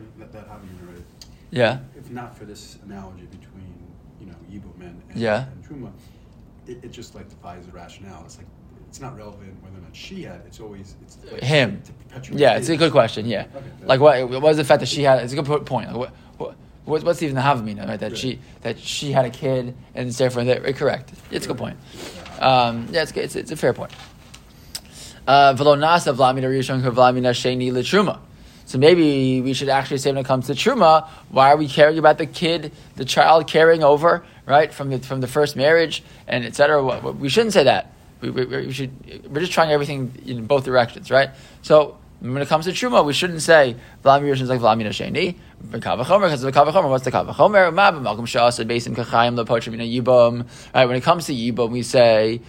Yeah. 1.51 1.79
If 1.95 2.11
not 2.11 2.37
for 2.37 2.45
this 2.45 2.77
analogy 2.83 3.25
between, 3.25 3.73
you 4.19 4.27
know, 4.27 4.35
Yibum 4.51 4.81
and, 4.81 5.01
and, 5.09 5.19
yeah. 5.19 5.45
and 5.47 5.63
Truma, 5.63 5.91
it, 6.67 6.83
it, 6.83 6.91
just 6.91 7.15
like 7.15 7.27
defies 7.29 7.65
the 7.65 7.71
rationale. 7.71 8.23
It's 8.25 8.37
like 8.37 8.45
it's 8.87 8.99
not 8.99 9.17
relevant 9.17 9.55
whether 9.63 9.77
or 9.77 9.81
not 9.81 9.95
she 9.95 10.23
had. 10.23 10.41
It's 10.45 10.59
always 10.59 10.95
it's 11.01 11.17
like 11.31 11.41
him. 11.41 11.81
yeah, 12.31 12.57
it's 12.57 12.69
a 12.69 12.77
good 12.77 12.91
question. 12.91 13.25
Yeah, 13.25 13.45
okay, 13.55 13.65
like 13.83 13.99
what, 13.99 14.29
what 14.29 14.41
was 14.41 14.57
the 14.57 14.63
fact 14.63 14.81
that 14.81 14.89
she 14.89 15.03
had? 15.03 15.23
It's 15.23 15.33
a 15.33 15.41
good 15.41 15.65
point. 15.65 15.89
Like 15.89 15.97
what, 15.97 16.13
what, 16.37 16.55
what's 16.89 17.21
even 17.21 17.35
the 17.35 17.41
havamina 17.41 17.87
right? 17.87 17.99
That 17.99 18.11
right. 18.11 18.17
she 18.17 18.39
that 18.61 18.79
she 18.79 19.11
had 19.11 19.25
a 19.25 19.29
kid 19.29 19.75
and 19.95 20.11
therefore 20.11 20.43
that 20.45 20.75
correct. 20.75 21.13
It's 21.31 21.45
a 21.45 21.49
good 21.49 21.57
point. 21.57 21.77
Um, 22.39 22.87
yeah, 22.91 23.03
it's, 23.03 23.11
it's, 23.11 23.35
it's 23.35 23.51
a 23.51 23.55
fair 23.55 23.73
point. 23.73 23.91
Uh, 25.27 25.55
so 28.65 28.77
maybe 28.77 29.41
we 29.41 29.53
should 29.53 29.69
actually 29.69 29.97
say 29.97 30.11
when 30.11 30.17
it 30.19 30.25
comes 30.25 30.47
to 30.47 30.53
truma, 30.53 31.07
why 31.29 31.51
are 31.51 31.57
we 31.57 31.67
caring 31.67 31.97
about 31.97 32.17
the 32.17 32.25
kid, 32.25 32.71
the 32.95 33.05
child 33.05 33.47
carrying 33.47 33.83
over, 33.83 34.23
right, 34.45 34.71
from 34.71 34.89
the 34.89 34.99
from 34.99 35.21
the 35.21 35.27
first 35.27 35.55
marriage 35.55 36.03
and 36.27 36.45
etc. 36.45 37.11
We 37.13 37.29
shouldn't 37.29 37.53
say 37.53 37.63
that. 37.63 37.93
We, 38.21 38.29
we, 38.29 38.45
we, 38.45 38.71
should. 38.71 39.31
We're 39.31 39.39
just 39.39 39.53
trying 39.53 39.71
everything 39.71 40.13
in 40.25 40.45
both 40.45 40.65
directions, 40.65 41.09
right? 41.09 41.29
So 41.61 41.97
when 42.21 42.41
it 42.41 42.47
comes 42.47 42.65
to 42.65 42.71
truma, 42.71 43.05
we 43.05 43.13
shouldn't 43.13 43.41
say 43.41 43.75
v'lamir 44.03 44.33
is 44.33 44.49
like 44.49 44.59
v'lamina 44.59 44.89
sheni 44.89 45.35
kavachomer 45.71 46.23
because 46.23 46.41
the 46.41 46.51
kavachomer. 46.51 46.89
What's 46.89 47.05
the 47.05 47.11
kavachomer? 47.11 47.73
Ma'am 47.73 48.03
malkum 48.03 48.21
shas 48.21 48.63
besim 48.65 48.95
kachayim 48.95 49.41
lepotrim 49.41 49.75
yibum. 49.77 50.45
Right. 50.73 50.85
When 50.85 50.95
it 50.95 51.03
comes 51.03 51.27
to 51.27 51.33
yibum, 51.33 51.71
we 51.71 51.83
say 51.83 52.41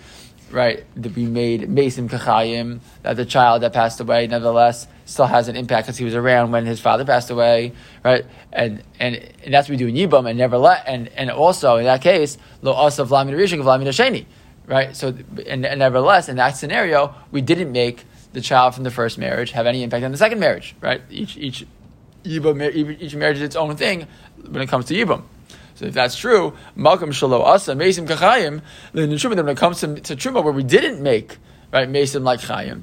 right, 0.51 0.85
that 0.97 1.15
we 1.15 1.27
made 1.27 1.63
Mesim 1.63 2.09
Kachayim, 2.09 2.81
that 3.03 3.17
the 3.17 3.25
child 3.25 3.63
that 3.63 3.73
passed 3.73 4.01
away, 4.01 4.27
nevertheless, 4.27 4.87
still 5.05 5.27
has 5.27 5.49
an 5.49 5.57
impact 5.57 5.87
because 5.87 5.99
he 5.99 6.05
was 6.05 6.15
around 6.15 6.51
when 6.51 6.67
his 6.67 6.81
father 6.81 7.05
passed 7.05 7.31
away, 7.31 7.73
right? 8.05 8.25
And 8.53 8.83
and, 8.99 9.17
and 9.45 9.55
that's 9.55 9.69
what 9.69 9.75
we 9.75 9.77
do 9.77 9.87
in 9.87 9.95
Yibam, 9.95 10.29
and 10.29 10.39
never 10.39 10.59
let, 10.59 10.87
and, 10.87 11.09
and 11.09 11.31
also 11.31 11.77
in 11.77 11.85
that 11.85 12.03
case, 12.03 12.39
lo 12.63 12.75
asav 12.75 13.11
lamin 13.11 13.35
rishon 13.35 13.65
lamin 13.65 14.27
right? 14.67 14.95
So, 14.97 15.09
and, 15.47 15.67
and 15.67 15.79
nevertheless, 15.79 16.29
in 16.29 16.37
that 16.37 16.57
scenario, 16.57 17.15
we 17.33 17.41
didn't 17.41 17.73
make 17.73 18.05
the 18.33 18.41
child 18.41 18.75
from 18.75 18.85
the 18.85 18.91
first 18.91 19.19
marriage 19.19 19.51
have 19.53 19.67
any 19.67 19.83
impact 19.83 20.05
on 20.05 20.13
the 20.13 20.19
second 20.19 20.39
marriage, 20.39 20.75
right? 20.81 21.03
Each 21.11 21.37
each 21.37 21.67
Yibam, 22.25 22.75
each 22.75 23.15
marriage 23.15 23.39
is 23.39 23.43
its 23.43 23.57
own 23.57 23.77
thing 23.77 24.07
when 24.49 24.63
it 24.63 24.69
comes 24.69 24.87
to 24.87 24.95
Yibam. 24.95 25.23
So 25.75 25.87
if 25.87 25.95
that's 25.95 26.15
true, 26.17 26.55
Malcolm 26.77 27.11
Shalo 27.11 27.41
Asa, 27.41 27.73
Mesim 27.73 28.07
Kachayim, 28.07 28.61
then 28.93 29.09
the 29.09 29.29
when 29.29 29.49
it 29.49 29.57
comes 29.57 29.81
to, 29.81 29.99
to 30.01 30.15
Truma, 30.15 30.45
where 30.45 30.53
we 30.53 30.63
didn't 30.63 31.03
make, 31.03 31.39
right, 31.73 31.89
Mesim 31.89 32.23
like 32.23 32.41
Chayim, 32.41 32.83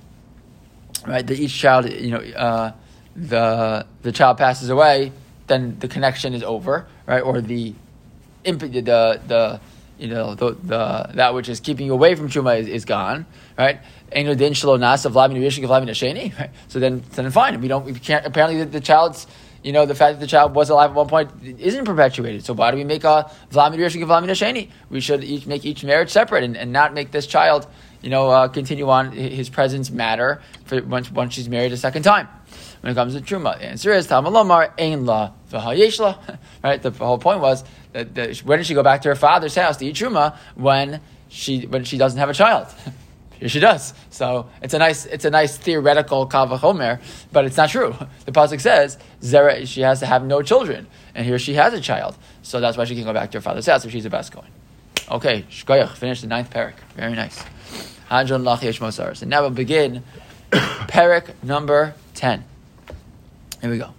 right, 1.06 1.26
that 1.26 1.40
each 1.40 1.54
child, 1.54 1.88
you 1.92 2.10
know, 2.10 2.18
uh, 2.18 2.72
the, 3.16 3.86
the 4.02 4.12
child 4.12 4.40
passes 4.40 4.70
away, 4.70 5.12
then 5.46 5.78
the 5.78 5.88
connection 5.88 6.34
is 6.34 6.42
over, 6.42 6.88
right, 7.06 7.22
or 7.22 7.40
the, 7.40 7.76
the, 8.44 9.22
the, 9.28 9.62
you 9.98 10.08
know, 10.08 10.36
the, 10.36 10.52
the, 10.52 11.10
that 11.16 11.34
which 11.34 11.50
is 11.50 11.60
keeping 11.60 11.88
you 11.88 11.94
away 11.94 12.16
from 12.16 12.30
Truma 12.30 12.60
is, 12.60 12.68
is 12.68 12.86
gone, 12.86 13.26
right? 13.58 13.80
Right? 16.40 16.52
So 16.68 16.80
then, 16.80 17.04
then 17.12 17.30
fine. 17.32 17.60
We 17.62 17.68
don't. 17.68 17.86
We 17.86 17.94
can't. 17.94 18.26
Apparently, 18.26 18.64
the, 18.64 18.66
the 18.66 18.82
child's 18.82 19.28
you 19.64 19.74
know, 19.74 19.86
the 19.86 19.96
fact 19.96 20.16
that 20.16 20.20
the 20.22 20.28
child 20.28 20.56
was 20.56 20.70
alive 20.70 20.92
at 20.92 20.96
one 20.96 21.08
point 21.08 21.30
isn't 21.44 21.84
perpetuated. 21.84 22.46
So 22.46 22.54
why 22.54 22.72
do 22.72 22.78
we 22.78 22.84
make 22.84 23.04
a 23.04 23.30
Rishon 23.52 24.06
Vlamid 24.06 24.30
Sheni? 24.30 24.70
We 24.90 25.02
should 25.02 25.24
each 25.24 25.46
make 25.46 25.66
each 25.66 25.84
marriage 25.84 26.10
separate 26.10 26.44
and, 26.44 26.56
and 26.56 26.72
not 26.72 26.94
make 26.94 27.12
this 27.12 27.28
child, 27.28 27.68
you 28.02 28.10
know, 28.10 28.30
uh, 28.30 28.48
continue 28.48 28.90
on 28.90 29.12
his 29.12 29.50
presence 29.50 29.92
matter 29.92 30.42
for 30.66 30.82
once, 30.84 31.12
once 31.12 31.34
she's 31.34 31.50
married 31.50 31.74
a 31.74 31.78
second 31.78 32.04
time. 32.04 32.30
When 32.82 32.92
it 32.92 32.96
comes 32.96 33.16
to 33.16 33.22
truma? 33.22 33.58
The 33.60 33.66
answer 33.66 33.94
is 33.94 34.08
Tamalomar 34.08 34.72
Ein 34.80 35.06
La 35.06 35.32
V'Hayeshla. 35.52 36.38
Right. 36.64 36.82
The 36.82 36.92
whole 36.92 37.20
point 37.20 37.40
was 37.40 37.64
that, 37.94 38.16
that 38.16 38.38
when 38.40 38.58
did 38.58 38.68
she 38.68 38.74
go 38.74 38.84
back 38.84 39.04
to 39.04 39.10
her 39.10 39.16
father's 39.16 39.56
house 39.56 39.78
to 39.78 39.86
eat 39.86 39.96
truma 39.96 40.36
when 40.56 41.02
she 41.30 41.62
when 41.68 41.84
she 41.84 41.98
doesn't 41.98 42.20
have 42.20 42.30
a 42.30 42.34
child? 42.34 42.68
Here 43.40 43.50
she 43.50 43.60
does. 43.60 43.94
So 44.10 44.50
it's 44.62 44.74
a 44.74 44.80
nice 44.80 45.06
it's 45.06 45.26
a 45.26 45.30
nice 45.30 45.56
theoretical 45.58 46.28
kavachomer, 46.28 47.00
but 47.32 47.46
it's 47.46 47.58
not 47.58 47.70
true. 47.70 47.96
The 48.26 48.32
pasuk 48.32 48.60
says 48.60 48.98
Zera 49.22 49.66
she 49.68 49.82
has 49.82 50.00
to 50.00 50.06
have 50.06 50.26
no 50.26 50.42
children, 50.42 50.88
and 51.14 51.26
here 51.26 51.40
she 51.40 51.54
has 51.54 51.74
a 51.74 51.80
child, 51.80 52.18
so 52.42 52.60
that's 52.60 52.78
why 52.78 52.86
she 52.86 52.96
can 52.96 53.04
go 53.04 53.14
back 53.14 53.32
to 53.32 53.38
her 53.38 53.42
father's 53.42 53.68
house 53.68 53.86
if 53.86 53.92
she's 53.92 54.06
a 54.06 54.10
best 54.10 54.34
going. 54.34 54.52
Okay, 55.10 55.46
shkoyach, 55.50 55.96
finish 55.96 56.22
the 56.22 56.28
ninth 56.28 56.50
parak. 56.50 56.74
Very 56.96 57.14
nice. 57.14 57.42
Hadron 58.10 58.44
lach 58.44 58.64
yesh. 58.64 59.22
And 59.22 59.30
now 59.30 59.42
we'll 59.42 59.52
begin 59.52 60.04
parak 60.52 61.32
number 61.44 61.94
ten. 62.14 62.44
Here 63.62 63.72
we 63.72 63.78
go. 63.78 63.94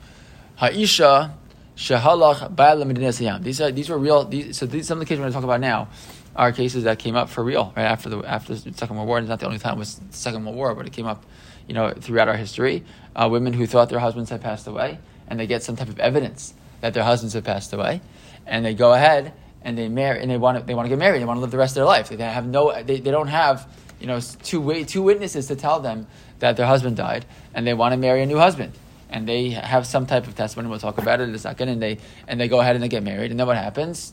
Ha'isha 0.57 1.33
shehalach 1.77 2.55
ba'al 2.55 3.43
These 3.43 3.61
are 3.61 3.71
these 3.71 3.89
were 3.89 3.99
real. 3.99 4.25
These, 4.25 4.57
so 4.57 4.67
these, 4.67 4.87
some 4.87 4.99
of 4.99 5.01
the 5.01 5.07
cases 5.07 5.19
we're 5.19 5.25
going 5.25 5.33
to 5.33 5.37
talk 5.37 5.45
about 5.45 5.61
now 5.61 5.89
are 6.37 6.53
cases 6.53 6.85
that 6.85 6.99
came 6.99 7.17
up 7.17 7.29
for 7.29 7.43
real 7.43 7.73
right 7.77 7.85
after 7.85 8.09
the 8.09 8.19
after 8.19 8.55
the 8.55 8.73
Second 8.73 8.97
World 8.97 9.09
War. 9.09 9.19
And 9.19 9.25
it's 9.25 9.31
not 9.31 9.41
the 9.41 9.47
only 9.47 9.59
time 9.59 9.77
it 9.77 9.79
was 9.79 9.97
the 9.97 10.17
Second 10.17 10.45
World 10.45 10.57
War, 10.57 10.75
but 10.75 10.87
it 10.87 10.93
came 10.93 11.07
up, 11.07 11.25
you 11.67 11.75
know, 11.75 11.93
throughout 11.93 12.29
our 12.29 12.37
history. 12.37 12.85
Uh, 13.17 13.29
women 13.31 13.53
who 13.53 13.67
thought 13.67 13.89
their 13.89 13.99
husbands 13.99 14.31
had 14.31 14.41
passed 14.41 14.67
away, 14.67 14.99
and 15.27 15.41
they 15.41 15.47
get 15.47 15.63
some 15.63 15.77
type 15.77 15.89
of 15.89 15.99
evidence 15.99 16.55
that 16.81 16.95
their 16.95 17.05
husbands 17.05 17.35
have 17.35 17.45
passed 17.45 17.73
away, 17.73 18.01
and 18.47 18.65
they 18.65 18.75
go 18.75 18.93
ahead 18.93 19.33
and 19.63 19.77
they 19.77 19.89
marry 19.89 20.21
and 20.21 20.31
they 20.31 20.37
want 20.37 20.59
to 20.59 20.65
they 20.65 20.75
want 20.75 20.87
to 20.87 20.91
get 20.91 20.99
married. 20.99 21.21
They 21.21 21.25
want 21.25 21.39
to 21.39 21.43
live 21.43 21.51
the 21.51 21.59
rest 21.59 21.73
of 21.73 21.77
their 21.77 21.85
life. 21.85 22.09
They 22.09 22.17
have 22.17 22.47
no 22.47 22.73
they, 22.83 23.01
they 23.01 23.11
don't 23.11 23.29
have 23.29 23.69
you 24.01 24.07
know 24.07 24.21
two 24.21 24.85
two 24.85 25.03
witnesses 25.03 25.49
to 25.49 25.57
tell 25.57 25.81
them 25.81 26.07
that 26.39 26.57
their 26.57 26.67
husband 26.67 26.97
died, 26.97 27.27
and 27.55 27.67
they 27.67 27.75
want 27.75 27.93
to 27.93 27.97
marry 27.97 28.23
a 28.23 28.27
new 28.27 28.39
husband. 28.39 28.73
And 29.11 29.27
they 29.27 29.51
have 29.51 29.87
some 29.87 30.07
type 30.07 30.27
of 30.27 30.35
testimony. 30.35 30.69
We'll 30.69 30.79
talk 30.79 30.99
about 30.99 31.21
it 31.21 31.29
in 31.29 31.35
a 31.35 31.39
second. 31.39 31.69
And 31.69 31.81
they 31.81 31.99
and 32.27 32.39
they 32.41 32.49
go 32.49 32.61
ahead 32.61 32.77
and 32.77 32.83
they 32.83 32.89
get 32.89 33.03
married. 33.03 33.31
And 33.31 33.41
then 33.41 33.47
what 33.47 33.57
happens? 33.57 34.13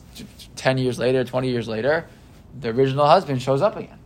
Ten 0.56 0.78
years 0.78 0.98
later, 0.98 1.24
twenty 1.24 1.50
years 1.50 1.68
later, 1.68 2.06
the 2.58 2.70
original 2.70 3.06
husband 3.06 3.42
shows 3.42 3.62
up 3.62 3.76
again. 3.76 3.98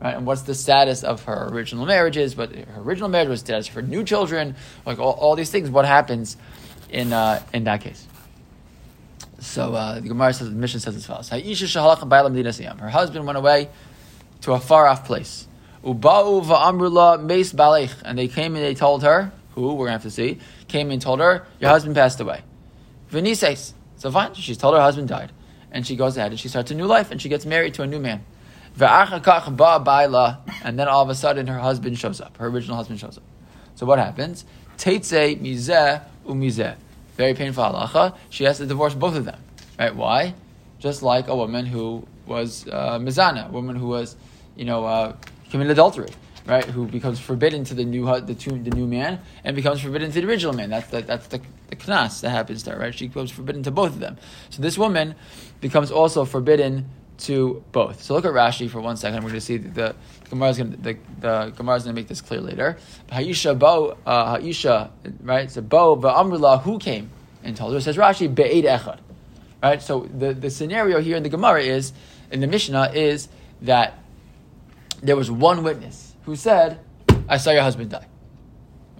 Right? 0.00 0.16
And 0.16 0.26
what's 0.26 0.42
the 0.42 0.54
status 0.54 1.04
of 1.04 1.24
her 1.24 1.48
original 1.52 1.86
marriages? 1.86 2.34
But 2.34 2.54
her 2.54 2.80
original 2.80 3.08
marriage 3.08 3.28
was 3.28 3.40
status 3.40 3.68
for 3.68 3.82
new 3.82 4.02
children, 4.02 4.56
like 4.84 4.98
all, 4.98 5.12
all 5.12 5.36
these 5.36 5.50
things. 5.50 5.70
What 5.70 5.84
happens 5.84 6.36
in 6.90 7.12
uh, 7.12 7.40
in 7.52 7.64
that 7.64 7.82
case? 7.82 8.06
So 9.38 9.74
uh, 9.74 10.00
the 10.00 10.08
Gemara 10.08 10.32
says 10.32 10.48
the 10.48 10.56
Mishnah 10.56 10.80
says 10.80 10.96
as 10.96 11.06
follows: 11.06 11.28
Her 11.28 11.38
husband 12.90 13.26
went 13.26 13.38
away 13.38 13.68
to 14.42 14.52
a 14.52 14.60
far 14.60 14.86
off 14.86 15.04
place. 15.04 15.46
And 15.84 16.04
they 18.18 18.28
came 18.28 18.54
and 18.54 18.64
they 18.64 18.74
told 18.74 19.02
her, 19.02 19.32
who 19.54 19.74
we're 19.74 19.86
gonna 19.86 19.92
have 19.92 20.02
to 20.02 20.10
see, 20.10 20.38
came 20.68 20.90
and 20.90 21.00
told 21.00 21.20
her, 21.20 21.46
your 21.60 21.70
husband 21.70 21.94
passed 21.94 22.20
away. 22.20 22.42
Venises. 23.10 23.72
So 23.96 24.10
fine, 24.10 24.34
she's 24.34 24.58
told 24.58 24.74
her 24.74 24.80
husband 24.80 25.08
died 25.08 25.32
and 25.70 25.86
she 25.86 25.96
goes 25.96 26.16
ahead 26.16 26.30
and 26.30 26.40
she 26.40 26.48
starts 26.48 26.70
a 26.70 26.74
new 26.74 26.86
life 26.86 27.10
and 27.10 27.20
she 27.20 27.28
gets 27.28 27.46
married 27.46 27.74
to 27.74 27.82
a 27.82 27.86
new 27.86 27.98
man. 27.98 28.24
And 28.78 30.78
then 30.78 30.88
all 30.88 31.02
of 31.02 31.08
a 31.08 31.14
sudden 31.14 31.46
her 31.46 31.58
husband 31.58 31.98
shows 31.98 32.20
up. 32.20 32.36
Her 32.38 32.46
original 32.46 32.76
husband 32.76 33.00
shows 33.00 33.18
up. 33.18 33.24
So 33.74 33.86
what 33.86 33.98
happens? 33.98 34.44
Teitze. 34.76 36.76
Very 37.16 37.34
painful 37.34 37.64
halacha. 37.64 38.16
She 38.30 38.44
has 38.44 38.58
to 38.58 38.66
divorce 38.66 38.94
both 38.94 39.16
of 39.16 39.24
them. 39.24 39.40
Right? 39.78 39.94
Why? 39.94 40.34
Just 40.78 41.02
like 41.02 41.28
a 41.28 41.36
woman 41.36 41.66
who 41.66 42.06
was 42.26 42.66
uh, 42.68 42.98
mizana, 42.98 43.48
a 43.48 43.52
woman 43.52 43.76
who 43.76 43.88
was, 43.88 44.16
you 44.56 44.64
know, 44.64 44.84
uh, 44.84 45.16
committed 45.50 45.72
adultery 45.72 46.08
right, 46.46 46.64
who 46.64 46.86
becomes 46.86 47.20
forbidden 47.20 47.64
to 47.64 47.74
the 47.74 47.84
new 47.84 48.04
the, 48.20 48.34
two, 48.34 48.50
the 48.62 48.70
new 48.70 48.86
man 48.86 49.20
and 49.44 49.54
becomes 49.54 49.80
forbidden 49.80 50.10
to 50.12 50.20
the 50.20 50.26
original 50.26 50.52
man. 50.52 50.70
That's 50.70 50.88
the, 50.88 51.02
that's 51.02 51.26
the, 51.28 51.40
the 51.70 51.76
knas 51.76 52.20
that 52.20 52.30
happens 52.30 52.64
there, 52.64 52.78
right? 52.78 52.94
She 52.94 53.08
becomes 53.08 53.30
forbidden 53.30 53.62
to 53.64 53.70
both 53.70 53.90
of 53.90 54.00
them. 54.00 54.18
So 54.50 54.62
this 54.62 54.76
woman 54.76 55.14
becomes 55.60 55.90
also 55.90 56.24
forbidden 56.24 56.86
to 57.18 57.62
both. 57.72 58.02
So 58.02 58.14
look 58.14 58.24
at 58.24 58.32
Rashi 58.32 58.68
for 58.68 58.80
one 58.80 58.96
second. 58.96 59.22
We're 59.22 59.30
going 59.30 59.34
to 59.34 59.40
see 59.40 59.56
the, 59.58 59.94
Gemara 60.28 60.50
is 60.50 60.58
going 60.58 60.72
to 60.72 60.76
the, 60.76 60.98
the 61.20 61.52
Gemara 61.56 61.76
is 61.76 61.84
going 61.84 61.94
to 61.94 62.00
make 62.00 62.08
this 62.08 62.20
clear 62.20 62.40
later. 62.40 62.78
Haisha 63.10 63.56
bo 63.58 63.96
uh, 64.04 64.38
Haisha 64.38 64.90
right? 65.22 65.50
So 65.50 65.60
bo 65.60 65.96
va'amrullah 65.96 66.62
who 66.62 66.78
came 66.78 67.10
and 67.44 67.56
told 67.56 67.72
her. 67.72 67.78
It 67.78 67.82
says 67.82 67.96
Rashi 67.96 68.32
be'ed 68.32 68.64
echad. 68.64 68.98
Right. 69.62 69.80
So 69.80 70.00
the, 70.00 70.34
the 70.34 70.50
scenario 70.50 71.00
here 71.00 71.16
in 71.16 71.22
the 71.22 71.28
Gemara 71.28 71.62
is 71.62 71.92
in 72.32 72.40
the 72.40 72.48
Mishnah 72.48 72.90
is 72.94 73.28
that 73.60 73.98
there 75.02 75.14
was 75.14 75.30
one 75.30 75.62
witness 75.62 76.11
who 76.24 76.36
said, 76.36 76.80
I 77.28 77.36
saw 77.36 77.50
your 77.50 77.62
husband 77.62 77.90
die. 77.90 78.06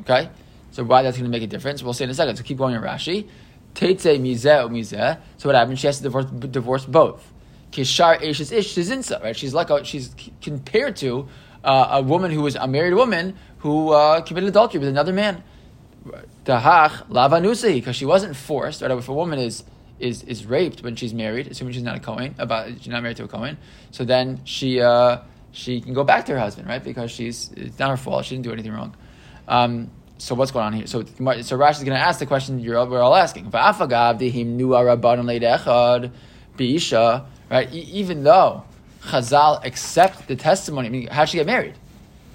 Okay? 0.00 0.30
So 0.72 0.84
why 0.84 1.02
that's 1.02 1.16
going 1.16 1.30
to 1.30 1.30
make 1.30 1.42
a 1.42 1.46
difference? 1.46 1.82
We'll 1.82 1.92
see 1.92 2.04
in 2.04 2.10
a 2.10 2.14
second. 2.14 2.36
So 2.36 2.42
keep 2.42 2.58
going 2.58 2.74
in 2.74 2.80
Rashi. 2.80 3.28
Teitze 3.74 4.18
mizeh. 4.20 5.20
So 5.36 5.48
what 5.48 5.54
happens? 5.56 5.78
She 5.78 5.86
has 5.86 5.98
to 5.98 6.02
divorce, 6.02 6.26
divorce 6.26 6.84
both. 6.84 7.32
Kishar 7.70 8.22
ish. 8.22 9.10
Right? 9.22 9.36
She's 9.36 9.54
like 9.54 9.70
a, 9.70 9.84
she's 9.84 10.14
compared 10.40 10.96
to 10.96 11.28
uh, 11.64 11.88
a 11.92 12.02
woman 12.02 12.30
who 12.30 12.42
was 12.42 12.54
a 12.56 12.66
married 12.66 12.94
woman 12.94 13.36
who 13.58 13.90
uh, 13.90 14.20
committed 14.22 14.48
adultery 14.48 14.80
with 14.80 14.88
another 14.88 15.12
man. 15.12 15.42
Lavanusi 16.44 17.74
because 17.74 17.96
she 17.96 18.04
wasn't 18.04 18.36
forced. 18.36 18.82
Right? 18.82 18.90
If 18.90 19.08
a 19.08 19.14
woman 19.14 19.38
is 19.38 19.64
is 19.98 20.22
is 20.24 20.44
raped 20.46 20.82
when 20.82 20.96
she's 20.96 21.14
married, 21.14 21.46
assuming 21.46 21.74
she's 21.74 21.82
not 21.82 21.96
a 21.96 22.00
Kohen, 22.00 22.34
about 22.38 22.68
she's 22.78 22.88
not 22.88 23.02
married 23.02 23.18
to 23.18 23.24
a 23.24 23.28
Kohen, 23.28 23.58
so 23.90 24.04
then 24.04 24.40
she. 24.44 24.80
Uh, 24.80 25.18
she 25.52 25.80
can 25.80 25.94
go 25.94 26.02
back 26.02 26.26
to 26.26 26.32
her 26.32 26.38
husband, 26.38 26.66
right? 26.66 26.82
Because 26.82 27.10
she's 27.10 27.52
it's 27.56 27.78
not 27.78 27.90
her 27.90 27.96
fault. 27.96 28.24
She 28.24 28.34
didn't 28.34 28.44
do 28.44 28.52
anything 28.52 28.72
wrong. 28.72 28.96
Um, 29.46 29.90
so 30.18 30.34
what's 30.34 30.50
going 30.50 30.64
on 30.64 30.72
here? 30.72 30.86
So 30.86 31.02
so 31.02 31.14
Rashi 31.16 31.70
is 31.70 31.84
going 31.84 31.98
to 31.98 32.04
ask 32.04 32.18
the 32.18 32.26
question 32.26 32.58
you're 32.58 32.84
we're 32.86 33.00
all 33.00 33.14
asking. 33.14 33.50
Right? 37.50 37.72
even 37.72 38.22
though 38.22 38.64
Chazal 39.02 39.64
accept 39.64 40.28
the 40.28 40.36
testimony, 40.36 40.86
I 40.86 40.90
mean, 40.90 41.06
how 41.08 41.22
did 41.22 41.30
she 41.30 41.38
get 41.38 41.46
married? 41.46 41.74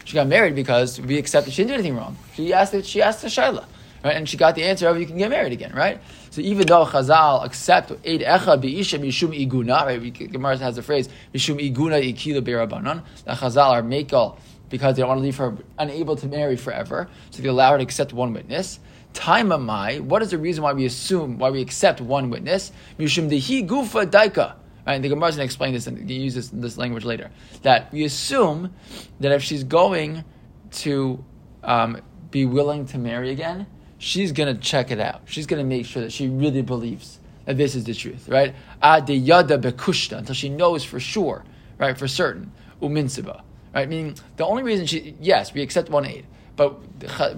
She 0.03 0.13
got 0.13 0.27
married 0.27 0.53
because 0.53 1.01
we 1.01 1.17
accepted 1.17 1.53
she 1.53 1.63
didn't 1.63 1.69
do 1.69 1.73
anything 1.75 1.95
wrong. 1.95 2.17
She 2.35 2.53
asked 2.53 2.85
she 2.85 3.01
asked 3.01 3.21
the 3.23 3.29
Shaila, 3.29 3.65
right? 4.03 4.15
And 4.15 4.27
she 4.27 4.37
got 4.37 4.55
the 4.55 4.63
answer 4.63 4.87
of 4.87 4.99
you 4.99 5.05
can 5.05 5.17
get 5.17 5.29
married 5.29 5.53
again, 5.53 5.73
right? 5.73 6.01
So 6.29 6.41
even 6.41 6.67
though 6.67 6.85
Chazal 6.85 7.45
accept 7.45 7.91
Eid 7.91 8.21
Echa 8.21 8.61
Beisha 8.61 8.99
Mishum 8.99 9.35
Iguna, 9.35 9.85
right? 9.85 10.01
The 10.01 10.27
Gemara 10.27 10.57
has 10.57 10.75
the 10.75 10.83
phrase 10.83 11.09
Mishum 11.33 11.59
Iguna 11.59 12.01
Ikila 12.01 12.41
Beirabanan. 12.41 13.03
That 13.25 13.37
Chazal 13.37 13.69
are 13.71 13.81
Mekel 13.81 14.37
because 14.69 14.95
they 14.95 15.01
don't 15.01 15.09
want 15.09 15.19
to 15.19 15.23
leave 15.23 15.37
her 15.37 15.55
unable 15.77 16.15
to 16.17 16.27
marry 16.27 16.57
forever, 16.57 17.07
so 17.31 17.41
they 17.41 17.49
allow 17.49 17.71
her 17.71 17.77
to 17.77 17.83
accept 17.83 18.13
one 18.13 18.33
witness. 18.33 18.79
Time 19.13 19.49
amai. 19.49 20.01
What 20.01 20.21
is 20.21 20.31
the 20.31 20.37
reason 20.37 20.63
why 20.63 20.73
we 20.73 20.85
assume 20.85 21.37
why 21.39 21.49
we 21.49 21.61
accept 21.61 22.01
one 22.01 22.29
witness? 22.29 22.71
Mishum 22.99 23.29
Dehi 23.29 23.67
Gufa 23.67 24.05
Daika. 24.05 24.55
Right, 24.85 25.01
the 25.01 25.09
Gemara 25.09 25.29
is 25.29 25.35
going 25.35 25.43
to 25.43 25.45
explain 25.45 25.73
this 25.73 25.87
and 25.87 26.09
use 26.09 26.33
this, 26.33 26.47
this 26.47 26.77
language 26.77 27.03
later. 27.03 27.29
That 27.63 27.91
we 27.91 28.05
assume 28.05 28.73
that 29.19 29.33
if 29.33 29.43
she's 29.43 29.65
going 29.65 30.23
to 30.71 31.23
um, 31.63 32.01
be 32.31 32.45
willing 32.45 32.85
to 32.87 32.97
marry 32.97 33.31
again, 33.31 33.67
she's 33.97 34.31
going 34.31 34.53
to 34.53 34.61
check 34.61 34.91
it 34.91 34.99
out. 34.99 35.21
She's 35.25 35.47
going 35.47 35.61
to 35.61 35.67
make 35.67 35.85
sure 35.85 36.01
that 36.01 36.11
she 36.11 36.27
really 36.27 36.61
believes 36.61 37.19
that 37.45 37.57
this 37.57 37.75
is 37.75 37.85
the 37.85 37.93
truth, 37.93 38.27
right? 38.27 38.53
yada 38.81 39.57
bekushta, 39.57 40.17
until 40.17 40.35
she 40.35 40.49
knows 40.49 40.83
for 40.83 40.99
sure, 40.99 41.43
right, 41.77 41.97
for 41.97 42.07
certain. 42.07 42.51
Uminsiba, 42.81 43.41
right? 43.73 43.89
Meaning 43.89 44.15
the 44.35 44.45
only 44.45 44.63
reason 44.63 44.85
she, 44.85 45.15
yes, 45.19 45.53
we 45.53 45.61
accept 45.61 45.89
one 45.89 46.05
aid, 46.05 46.25
but 46.55 46.79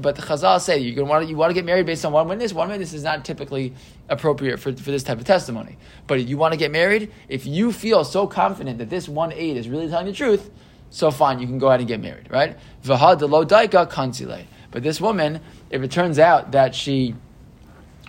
but 0.02 0.16
the 0.16 0.22
Chazal 0.22 0.60
say 0.60 0.80
you're 0.80 0.96
gonna 0.96 1.10
want 1.10 1.24
to, 1.24 1.30
you 1.30 1.36
want 1.36 1.50
to 1.50 1.54
get 1.54 1.66
married 1.66 1.86
based 1.86 2.06
on 2.06 2.14
one 2.14 2.28
witness. 2.28 2.54
One 2.54 2.70
witness 2.70 2.94
is 2.94 3.04
not 3.04 3.24
typically 3.26 3.74
appropriate 4.08 4.58
for, 4.58 4.74
for 4.74 4.92
this 4.92 5.04
type 5.04 5.20
of 5.20 5.26
testimony. 5.26 5.78
But 6.08 6.26
you 6.26 6.38
want 6.38 6.54
to 6.54 6.58
get 6.58 6.72
married, 6.72 7.12
if 7.28 7.46
you 7.46 7.72
feel 7.72 8.04
so 8.04 8.28
confident 8.28 8.80
that 8.80 8.90
this 8.90 9.08
one 9.08 9.32
aid 9.34 9.58
is 9.58 9.70
really 9.70 9.90
telling 9.90 10.08
the 10.08 10.14
truth, 10.14 10.50
so 10.90 11.12
fine, 11.12 11.40
you 11.40 11.48
can 11.48 11.60
go 11.60 11.68
ahead 11.68 11.82
and 11.82 11.88
get 11.88 12.02
married, 12.02 12.32
right? 12.32 12.58
V'ha 12.84 13.20
lo 13.30 13.46
daika 13.46 13.90
kansile. 13.90 14.46
But 14.72 14.84
this 14.84 15.02
woman, 15.02 15.42
if 15.70 15.82
it 15.82 15.92
turns 15.92 16.20
out 16.20 16.52
that 16.52 16.76
she 16.76 17.16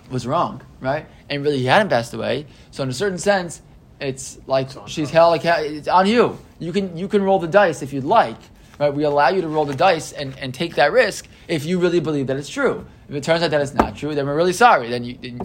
was 0.09 0.27
wrong, 0.27 0.61
right, 0.79 1.05
and 1.29 1.43
really 1.43 1.59
he 1.59 1.65
hadn't 1.65 1.89
passed 1.89 2.13
away, 2.13 2.45
so 2.71 2.83
in 2.83 2.89
a 2.89 2.93
certain 2.93 3.17
sense, 3.17 3.61
it's 3.99 4.39
like 4.47 4.75
it's 4.75 4.91
she's 4.91 5.09
held 5.09 5.31
like 5.31 5.45
it's 5.45 5.87
on 5.87 6.07
you. 6.07 6.37
You 6.59 6.73
can 6.73 6.97
you 6.97 7.07
can 7.07 7.23
roll 7.23 7.39
the 7.39 7.47
dice 7.47 7.81
if 7.81 7.93
you'd 7.93 8.03
like, 8.03 8.37
right? 8.79 8.93
We 8.93 9.03
allow 9.03 9.29
you 9.29 9.41
to 9.41 9.47
roll 9.47 9.65
the 9.65 9.75
dice 9.75 10.11
and, 10.11 10.37
and 10.39 10.53
take 10.53 10.75
that 10.75 10.91
risk 10.91 11.27
if 11.47 11.65
you 11.65 11.79
really 11.79 11.99
believe 11.99 12.27
that 12.27 12.37
it's 12.37 12.49
true. 12.49 12.85
If 13.07 13.15
it 13.15 13.23
turns 13.23 13.43
out 13.43 13.51
that 13.51 13.61
it's 13.61 13.73
not 13.73 13.95
true, 13.95 14.15
then 14.15 14.25
we're 14.25 14.35
really 14.35 14.53
sorry. 14.53 14.89
Then 14.89 15.03
you, 15.03 15.17
then, 15.21 15.41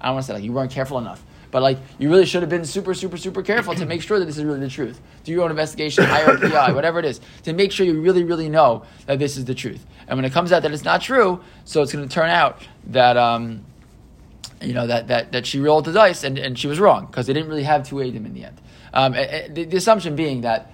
I 0.00 0.06
don't 0.06 0.14
want 0.14 0.24
to 0.24 0.26
say 0.28 0.34
like 0.34 0.44
you 0.44 0.52
weren't 0.52 0.72
careful 0.72 0.98
enough. 0.98 1.22
But 1.52 1.62
like, 1.62 1.78
you 1.98 2.10
really 2.10 2.24
should 2.24 2.42
have 2.42 2.48
been 2.48 2.64
super, 2.64 2.94
super, 2.94 3.18
super 3.18 3.42
careful 3.42 3.74
to 3.74 3.84
make 3.84 4.02
sure 4.02 4.18
that 4.18 4.24
this 4.24 4.38
is 4.38 4.42
really 4.42 4.58
the 4.58 4.68
truth. 4.68 4.98
Do 5.22 5.32
your 5.32 5.44
own 5.44 5.50
investigation, 5.50 6.02
hire 6.02 6.34
a 6.34 6.40
PI, 6.40 6.72
whatever 6.74 6.98
it 6.98 7.04
is, 7.04 7.20
to 7.42 7.52
make 7.52 7.70
sure 7.70 7.84
you 7.84 8.00
really, 8.00 8.24
really 8.24 8.48
know 8.48 8.84
that 9.04 9.18
this 9.18 9.36
is 9.36 9.44
the 9.44 9.54
truth. 9.54 9.84
And 10.08 10.16
when 10.16 10.24
it 10.24 10.32
comes 10.32 10.50
out 10.50 10.62
that 10.62 10.72
it's 10.72 10.82
not 10.82 11.02
true, 11.02 11.40
so 11.66 11.82
it's 11.82 11.92
going 11.92 12.08
to 12.08 12.12
turn 12.12 12.30
out 12.30 12.62
that, 12.86 13.18
um, 13.18 13.66
you 14.62 14.72
know, 14.72 14.86
that, 14.86 15.08
that, 15.08 15.32
that 15.32 15.44
she 15.44 15.60
rolled 15.60 15.84
the 15.84 15.92
dice 15.92 16.24
and, 16.24 16.38
and 16.38 16.58
she 16.58 16.68
was 16.68 16.80
wrong 16.80 17.04
because 17.04 17.26
they 17.26 17.34
didn't 17.34 17.50
really 17.50 17.64
have 17.64 17.86
two 17.86 18.00
Adam 18.00 18.24
in 18.24 18.32
the 18.32 18.46
end. 18.46 18.58
Um, 18.94 19.12
the, 19.12 19.66
the 19.66 19.76
assumption 19.76 20.16
being 20.16 20.40
that 20.40 20.72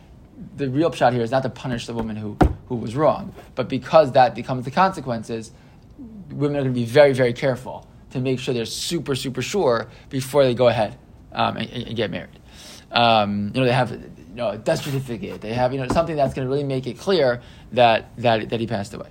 the 0.56 0.70
real 0.70 0.92
shot 0.92 1.12
here 1.12 1.22
is 1.22 1.32
not 1.32 1.42
to 1.42 1.50
punish 1.50 1.86
the 1.86 1.94
woman 1.94 2.14
who, 2.14 2.36
who 2.68 2.76
was 2.76 2.94
wrong, 2.94 3.34
but 3.56 3.68
because 3.68 4.12
that 4.12 4.36
becomes 4.36 4.64
the 4.64 4.70
consequences, 4.70 5.50
women 6.30 6.58
are 6.58 6.62
going 6.62 6.72
to 6.72 6.80
be 6.80 6.86
very, 6.86 7.12
very 7.12 7.32
careful 7.32 7.87
to 8.10 8.20
make 8.20 8.38
sure 8.38 8.54
they're 8.54 8.64
super, 8.64 9.14
super 9.14 9.42
sure 9.42 9.88
before 10.08 10.44
they 10.44 10.54
go 10.54 10.68
ahead 10.68 10.98
um, 11.32 11.56
and, 11.56 11.70
and 11.70 11.96
get 11.96 12.10
married. 12.10 12.38
Um, 12.90 13.52
you 13.54 13.60
know, 13.60 13.66
they 13.66 13.72
have 13.72 13.90
you 13.90 14.34
know, 14.34 14.48
a 14.50 14.58
death 14.58 14.82
certificate. 14.82 15.40
They 15.40 15.52
have 15.52 15.72
you 15.72 15.80
know 15.80 15.88
something 15.88 16.16
that's 16.16 16.34
going 16.34 16.46
to 16.46 16.50
really 16.50 16.64
make 16.64 16.86
it 16.86 16.98
clear 16.98 17.42
that 17.72 18.16
that, 18.18 18.48
that 18.50 18.60
he 18.60 18.66
passed 18.66 18.94
away. 18.94 19.08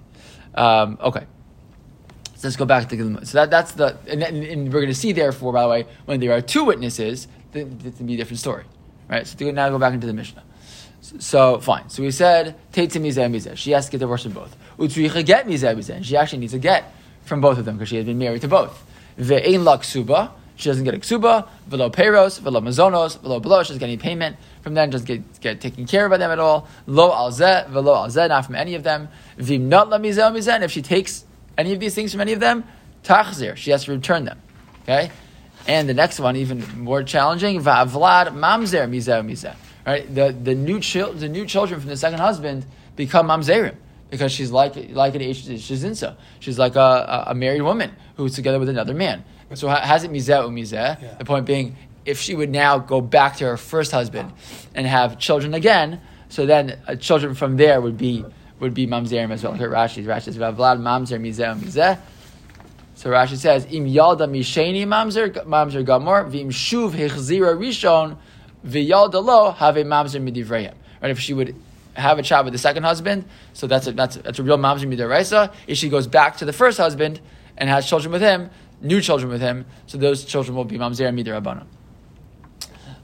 Um, 0.56 0.98
okay. 1.02 1.26
So 2.36 2.48
let's 2.48 2.56
go 2.56 2.66
back 2.66 2.88
to 2.90 2.96
the 2.96 3.26
so 3.26 3.40
that 3.40 3.50
that's 3.50 3.72
the 3.74 3.98
and, 4.08 4.22
and, 4.22 4.66
we're 4.72 4.82
going 4.82 4.88
to 4.88 4.96
see 4.96 5.12
therefore 5.12 5.54
by 5.54 5.64
the 5.64 5.70
way 5.70 5.88
when 6.06 6.20
there 6.20 6.34
are 6.34 6.42
two 6.42 6.66
witnesses 6.66 7.28
it's 7.54 7.66
going 7.66 7.92
to 7.92 8.04
be 8.04 8.14
a 8.14 8.18
different 8.18 8.40
story, 8.40 8.64
right? 9.10 9.26
So 9.26 9.52
now 9.52 9.70
go 9.70 9.80
back 9.80 9.94
into 9.94 10.06
the 10.06 10.14
Mishnah. 10.14 10.44
So, 11.02 11.60
fine. 11.60 11.90
So 11.90 12.04
we 12.04 12.12
said. 12.12 12.56
She 12.74 13.72
has 13.72 13.86
to 13.86 13.92
get 13.92 14.00
divorced 14.00 14.24
from 14.24 14.34
both. 14.34 14.56
She 14.92 15.08
actually 16.18 16.40
needs 16.40 16.54
a 16.54 16.60
get 16.60 16.94
from 17.28 17.42
both 17.42 17.58
of 17.58 17.66
them 17.66 17.76
because 17.76 17.90
she 17.90 17.98
has 17.98 18.06
been 18.06 18.18
married 18.18 18.42
to 18.42 18.48
both. 18.48 18.86
Ve'ein 19.20 19.64
la 19.64 19.78
ksuba. 19.78 20.32
She 20.56 20.70
doesn't 20.70 20.84
get 20.84 20.96
a 20.96 20.98
ksuba. 20.98 21.48
Velo 21.68 21.90
peros. 21.90 22.40
Velo 22.40 22.62
mazonos. 22.62 23.20
Velo. 23.22 23.64
She 23.64 23.70
doesn't 23.70 23.80
get 23.80 23.86
any 23.86 23.98
payment 23.98 24.38
from 24.62 24.74
them. 24.74 24.90
Doesn't 24.90 25.06
get, 25.06 25.40
get 25.40 25.62
taken 25.62 25.86
care 25.86 26.06
of 26.06 26.12
by 26.12 26.18
them 26.18 26.32
at 26.32 26.40
all. 26.40 26.68
Lo 26.88 27.12
alzeh. 27.12 27.70
Velo 27.70 27.94
alzeh. 27.94 28.30
Not 28.30 28.46
from 28.46 28.56
any 28.56 28.74
of 28.76 28.84
them. 28.84 29.10
Vim 29.38 29.70
not 29.70 29.90
la 29.90 30.00
mizeh. 30.00 30.48
And 30.48 30.64
if 30.64 30.72
she 30.72 30.82
takes 30.82 31.26
any 31.58 31.74
of 31.74 31.80
these 31.80 31.94
things 31.94 32.12
from 32.12 32.22
any 32.22 32.34
of 32.34 32.40
them, 32.40 32.64
tachzir. 33.04 33.56
She 33.56 33.72
has 33.72 33.84
to 33.86 33.92
return 33.92 34.26
them. 34.26 34.42
Okay. 34.84 35.12
And 35.68 35.90
the 35.90 35.94
next 35.94 36.20
one, 36.20 36.38
even 36.38 36.80
more 36.80 37.04
challenging, 37.04 37.62
va'avlad 37.62 38.28
mamzer 38.30 38.90
mizeh 38.90 39.24
mizeh. 39.26 39.56
Right, 39.86 40.14
the 40.14 40.34
the 40.34 40.54
new 40.54 40.82
chil- 40.82 41.14
the 41.14 41.30
new 41.30 41.46
children 41.46 41.80
from 41.80 41.90
the 41.90 41.96
second 41.96 42.20
husband 42.20 42.66
become 42.98 43.28
mamzerim 43.28 43.76
because 44.10 44.32
she's 44.32 44.52
like 44.52 44.76
like 44.92 45.16
an 45.16 45.22
shezinsa. 45.22 46.16
She's 46.40 46.58
like 46.58 46.76
a, 46.76 47.26
a, 47.28 47.36
married 47.36 47.62
woman 47.62 47.92
who's 48.16 48.36
together 48.36 48.60
with 48.60 48.70
another 48.70 48.94
man. 48.94 49.24
So 49.54 49.68
has 49.68 50.04
it 50.04 50.12
mizeh 50.12 50.44
u 50.44 50.50
mizeh? 50.50 51.18
The 51.18 51.26
point 51.26 51.46
being, 51.46 51.76
if 52.06 52.20
she 52.20 52.36
would 52.36 52.50
now 52.50 52.80
go 52.80 53.02
back 53.02 53.38
to 53.38 53.46
her 53.46 53.58
first 53.58 53.92
husband 53.92 54.34
and 54.76 54.88
have 54.88 55.20
children 55.20 55.54
again, 55.54 56.02
so 56.30 56.46
then 56.46 56.80
uh, 56.88 56.96
children 56.96 57.36
from 57.36 57.58
there 57.58 57.82
would 57.82 57.98
be 57.98 58.26
would 58.60 58.74
be 58.74 58.88
mamzerim 58.88 59.32
as 59.32 59.44
well. 59.44 59.54
Look 59.54 59.62
at 59.62 59.70
Rashi. 59.70 60.04
Rashi 60.04 60.24
says 60.24 60.38
v'avlad 60.38 60.80
mamzer 60.80 61.20
mizeh 61.20 61.60
mizeh. 61.60 62.00
So 62.96 63.10
Rashi 63.10 63.38
says, 63.38 63.66
"Im 63.66 63.86
yalda 63.86 64.28
misheni 64.28 64.86
mamzer 64.86 65.30
mamzer 65.46 65.86
gamor 65.86 66.30
v'im 66.30 66.48
shuv 66.48 66.92
hechzira 66.92 67.56
rishon 67.56 68.18
v'yalda 68.66 69.24
lo 69.24 69.52
have 69.52 69.78
a 69.78 69.84
mamzer 69.84 70.22
midivrayim." 70.22 70.74
Right? 71.02 71.12
If 71.12 71.20
she 71.20 71.34
would 71.34 71.56
have 71.98 72.20
a 72.20 72.24
child 72.24 72.46
with 72.46 72.54
the 72.54 72.60
second 72.60 72.84
husband, 72.84 73.26
so 73.54 73.68
that's 73.68 73.88
a, 73.88 73.92
that's 73.92 74.16
a, 74.16 74.22
that's 74.22 74.40
a 74.40 74.44
real 74.44 74.58
mamzer 74.58 74.86
midiraisa. 74.86 75.54
If 75.68 75.78
she 75.78 75.90
goes 75.90 76.08
back 76.08 76.38
to 76.38 76.46
the 76.46 76.54
first 76.54 76.78
husband 76.78 77.20
and 77.58 77.70
has 77.70 77.88
children 77.88 78.12
with 78.12 78.22
him, 78.22 78.50
new 78.82 79.02
children 79.02 79.32
with 79.32 79.42
him, 79.42 79.66
so 79.86 79.98
those 79.98 80.26
children 80.26 80.56
will 80.56 80.66
be 80.66 80.78
mamzer 80.78 81.12
midirabana. 81.14 81.66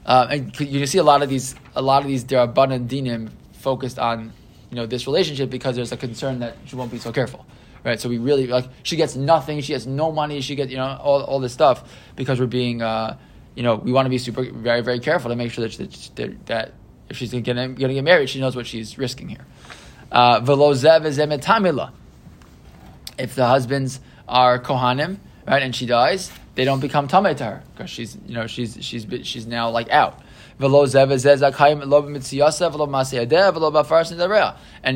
Uh, 0.06 0.26
and 0.30 0.60
you 0.60 0.86
see 0.86 0.98
a 0.98 1.02
lot 1.02 1.22
of 1.22 1.28
these 1.28 1.54
a 1.74 1.82
lot 1.82 2.02
of 2.02 2.08
these 2.08 2.24
derabana 2.24 2.86
dinim 2.86 3.30
focused 3.52 3.98
on 3.98 4.32
you 4.70 4.76
know 4.76 4.86
this 4.86 5.06
relationship 5.06 5.48
because 5.50 5.76
there's 5.76 5.92
a 5.92 5.96
concern 5.96 6.40
that 6.40 6.56
she 6.66 6.76
won't 6.76 6.90
be 6.90 6.98
so 6.98 7.10
careful 7.10 7.46
right? 7.84 8.00
So 8.00 8.08
we 8.08 8.18
really 8.18 8.46
like 8.46 8.66
she 8.82 8.96
gets 8.96 9.14
nothing. 9.14 9.60
She 9.60 9.74
has 9.74 9.86
no 9.86 10.10
money. 10.10 10.40
She 10.40 10.56
gets 10.56 10.70
you 10.70 10.78
know 10.78 10.98
all, 11.00 11.22
all 11.22 11.38
this 11.38 11.52
stuff 11.52 11.92
because 12.16 12.40
we're 12.40 12.46
being 12.46 12.82
uh, 12.82 13.16
you 13.54 13.62
know 13.62 13.76
we 13.76 13.92
want 13.92 14.06
to 14.06 14.10
be 14.10 14.18
super 14.18 14.50
very 14.50 14.80
very 14.80 14.98
careful 14.98 15.30
to 15.30 15.36
make 15.36 15.52
sure 15.52 15.68
that 15.68 16.10
that, 16.16 16.46
that 16.46 16.72
if 17.08 17.16
she's 17.16 17.30
going 17.32 17.44
to 17.44 17.68
get 17.74 18.04
married, 18.04 18.28
she 18.28 18.40
knows 18.40 18.56
what 18.56 18.66
she's 18.66 18.98
risking 18.98 19.28
here. 19.28 19.44
Uh, 20.10 20.40
if 23.18 23.34
the 23.34 23.46
husbands 23.46 24.00
are 24.28 24.58
kohanim, 24.58 25.18
right, 25.46 25.62
and 25.62 25.74
she 25.74 25.86
dies, 25.86 26.30
they 26.54 26.64
don't 26.64 26.80
become 26.80 27.08
tamei 27.08 27.36
to 27.36 27.44
her 27.44 27.62
because 27.74 27.90
she's 27.90 28.16
you 28.26 28.34
know 28.34 28.46
she's 28.46 28.78
she's 28.80 29.06
she's 29.22 29.46
now 29.46 29.70
like 29.70 29.90
out. 29.90 30.20
And 30.56 30.70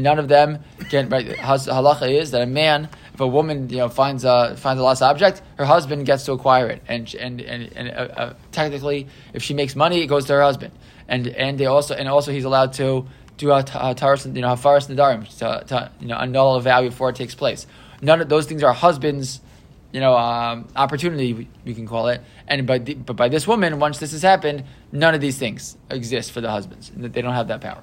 none 0.02 0.18
of 0.18 0.28
them 0.28 0.62
can. 0.88 1.08
Right, 1.08 1.26
halacha 1.26 2.12
is 2.12 2.30
that 2.30 2.42
a 2.42 2.46
man, 2.46 2.88
if 3.12 3.20
a 3.20 3.26
woman 3.26 3.68
you 3.68 3.78
know 3.78 3.88
finds 3.88 4.24
a 4.24 4.56
finds 4.56 4.80
a 4.80 4.84
lost 4.84 5.02
object, 5.02 5.42
her 5.56 5.64
husband 5.64 6.06
gets 6.06 6.24
to 6.26 6.32
acquire 6.32 6.68
it, 6.68 6.82
and 6.86 7.12
and 7.16 7.40
and, 7.40 7.72
and 7.74 7.88
uh, 7.88 7.92
uh, 7.92 8.34
technically, 8.52 9.08
if 9.32 9.42
she 9.42 9.52
makes 9.52 9.74
money, 9.74 10.00
it 10.00 10.06
goes 10.06 10.26
to 10.26 10.34
her 10.34 10.42
husband, 10.42 10.72
and 11.08 11.26
and 11.28 11.58
they 11.58 11.66
also 11.66 11.94
and 11.94 12.08
also 12.08 12.32
he's 12.32 12.44
allowed 12.44 12.72
to 12.74 13.06
do 13.36 13.52
a 13.52 13.62
taras 13.62 14.26
you 14.26 14.32
know 14.32 14.48
hafaras 14.48 14.88
nadarim 14.88 15.26
to, 15.38 15.64
to 15.66 15.90
you 16.00 16.06
know 16.06 16.16
annul 16.16 16.56
a 16.56 16.60
vow 16.60 16.82
before 16.82 17.10
it 17.10 17.16
takes 17.16 17.34
place. 17.34 17.66
None 18.00 18.20
of 18.20 18.28
those 18.28 18.46
things 18.46 18.62
are 18.62 18.72
husbands 18.72 19.40
you 19.92 20.00
know, 20.00 20.16
um, 20.16 20.68
opportunity 20.76 21.48
we, 21.64 21.74
can 21.74 21.86
call 21.86 22.08
it. 22.08 22.20
And 22.46 22.66
but 22.66 23.16
by 23.16 23.28
this 23.28 23.46
woman, 23.46 23.78
once 23.78 23.98
this 23.98 24.12
has 24.12 24.22
happened, 24.22 24.64
none 24.92 25.14
of 25.14 25.20
these 25.20 25.38
things 25.38 25.76
exist 25.90 26.32
for 26.32 26.40
the 26.40 26.50
husbands. 26.50 26.90
And 26.90 27.04
they 27.04 27.22
don't 27.22 27.32
have 27.32 27.48
that 27.48 27.60
power. 27.60 27.82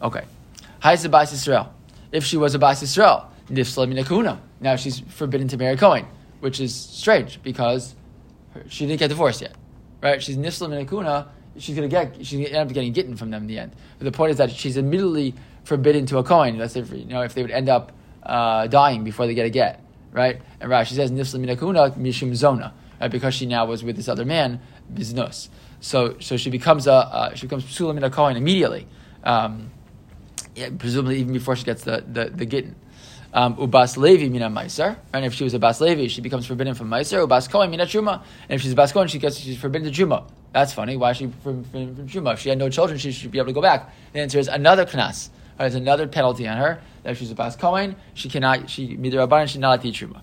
Okay. 0.00 0.24
Ha'is 0.80 1.06
Bais 1.06 1.32
Israel. 1.32 1.72
If 2.12 2.24
she 2.24 2.36
was 2.36 2.54
a 2.54 2.58
Bais 2.58 2.82
Israel, 2.82 3.30
Nifsla. 3.50 4.38
Now 4.60 4.76
she's 4.76 5.00
forbidden 5.00 5.48
to 5.48 5.56
marry 5.56 5.76
Cohen, 5.76 6.06
which 6.40 6.60
is 6.60 6.74
strange 6.74 7.42
because 7.42 7.94
she 8.68 8.86
didn't 8.86 9.00
get 9.00 9.08
divorced 9.08 9.42
yet, 9.42 9.54
right? 10.02 10.22
She's 10.22 10.36
Nifsla 10.38 11.28
She's 11.58 11.74
gonna 11.74 11.88
get. 11.88 12.16
She's 12.26 12.38
gonna 12.38 12.58
end 12.58 12.68
up 12.70 12.74
getting 12.74 12.92
gitten 12.92 13.16
from 13.16 13.30
them 13.30 13.42
in 13.42 13.48
the 13.48 13.58
end. 13.58 13.72
But 13.98 14.04
the 14.04 14.12
point 14.12 14.32
is 14.32 14.38
that 14.38 14.50
she's 14.50 14.76
immediately 14.76 15.34
forbidden 15.64 16.06
to 16.06 16.18
a 16.18 16.24
Cohen. 16.24 16.58
Let's 16.58 16.74
say, 16.74 16.80
you 16.80 17.04
know, 17.04 17.22
if 17.22 17.34
they 17.34 17.42
would 17.42 17.50
end 17.50 17.68
up 17.68 17.92
uh, 18.22 18.66
dying 18.66 19.04
before 19.04 19.26
they 19.26 19.34
get 19.34 19.46
a 19.46 19.50
get 19.50 19.84
right? 20.14 20.40
And 20.60 20.70
Rashi 20.70 20.94
says 20.94 21.10
nifsla 21.10 21.44
minakuna 21.44 21.92
mishum 21.98 22.34
zona, 22.34 22.72
right? 22.98 23.10
Because 23.10 23.34
she 23.34 23.44
now 23.44 23.66
was 23.66 23.84
with 23.84 23.96
this 23.96 24.08
other 24.08 24.24
man, 24.24 24.60
biznus. 24.90 25.48
So, 25.80 26.16
so 26.20 26.38
she 26.38 26.48
becomes 26.48 26.86
a 26.86 26.92
uh, 26.92 27.34
she 27.34 27.46
becomes 27.46 27.64
psula 27.64 27.94
min 27.94 28.10
kohen 28.10 28.38
immediately, 28.38 28.86
um, 29.24 29.70
yeah, 30.54 30.70
presumably 30.78 31.18
even 31.18 31.34
before 31.34 31.56
she 31.56 31.64
gets 31.64 31.84
the 31.84 32.02
the, 32.06 32.30
the. 32.30 32.74
Um, 33.36 33.56
ubas 33.56 33.96
levi 33.96 34.28
mina 34.28 34.48
meiser, 34.48 34.96
and 35.12 35.24
if 35.24 35.34
she 35.34 35.42
was 35.42 35.54
a 35.54 35.58
bas 35.58 35.80
levi, 35.80 36.06
she 36.06 36.20
becomes 36.20 36.46
forbidden 36.46 36.74
from 36.74 36.88
meiser. 36.88 37.26
Ubas 37.26 37.50
kohen 37.50 37.68
mina 37.68 37.84
truma, 37.84 38.22
and 38.48 38.56
if 38.56 38.60
she's 38.62 38.70
a 38.70 38.76
bas 38.76 38.92
kohen, 38.92 39.08
she 39.08 39.18
gets 39.18 39.38
she's 39.38 39.58
forbidden 39.58 39.92
to 39.92 40.06
truma. 40.06 40.22
That's 40.52 40.72
funny. 40.72 40.96
Why 40.96 41.10
is 41.10 41.16
she 41.16 41.26
from, 41.42 41.64
from, 41.64 41.96
truma? 42.06 42.34
If 42.34 42.40
she 42.40 42.48
had 42.48 42.58
no 42.58 42.68
children, 42.68 42.96
she 42.96 43.10
should 43.10 43.32
be 43.32 43.38
able 43.38 43.48
to 43.48 43.52
go 43.52 43.60
back. 43.60 43.92
The 44.12 44.20
answer 44.20 44.38
is 44.38 44.46
another 44.46 44.86
knas. 44.86 45.30
Right, 45.58 45.58
there's 45.58 45.74
another 45.74 46.06
penalty 46.06 46.46
on 46.46 46.58
her 46.58 46.80
that 47.02 47.16
she's 47.16 47.32
a 47.32 47.34
bas 47.34 47.56
kohen, 47.56 47.96
she 48.14 48.28
cannot, 48.28 48.70
she 48.70 48.96
midrabanan, 48.96 49.48
she 49.48 49.58
not 49.58 49.82
teach 49.82 50.00
truma. 50.00 50.20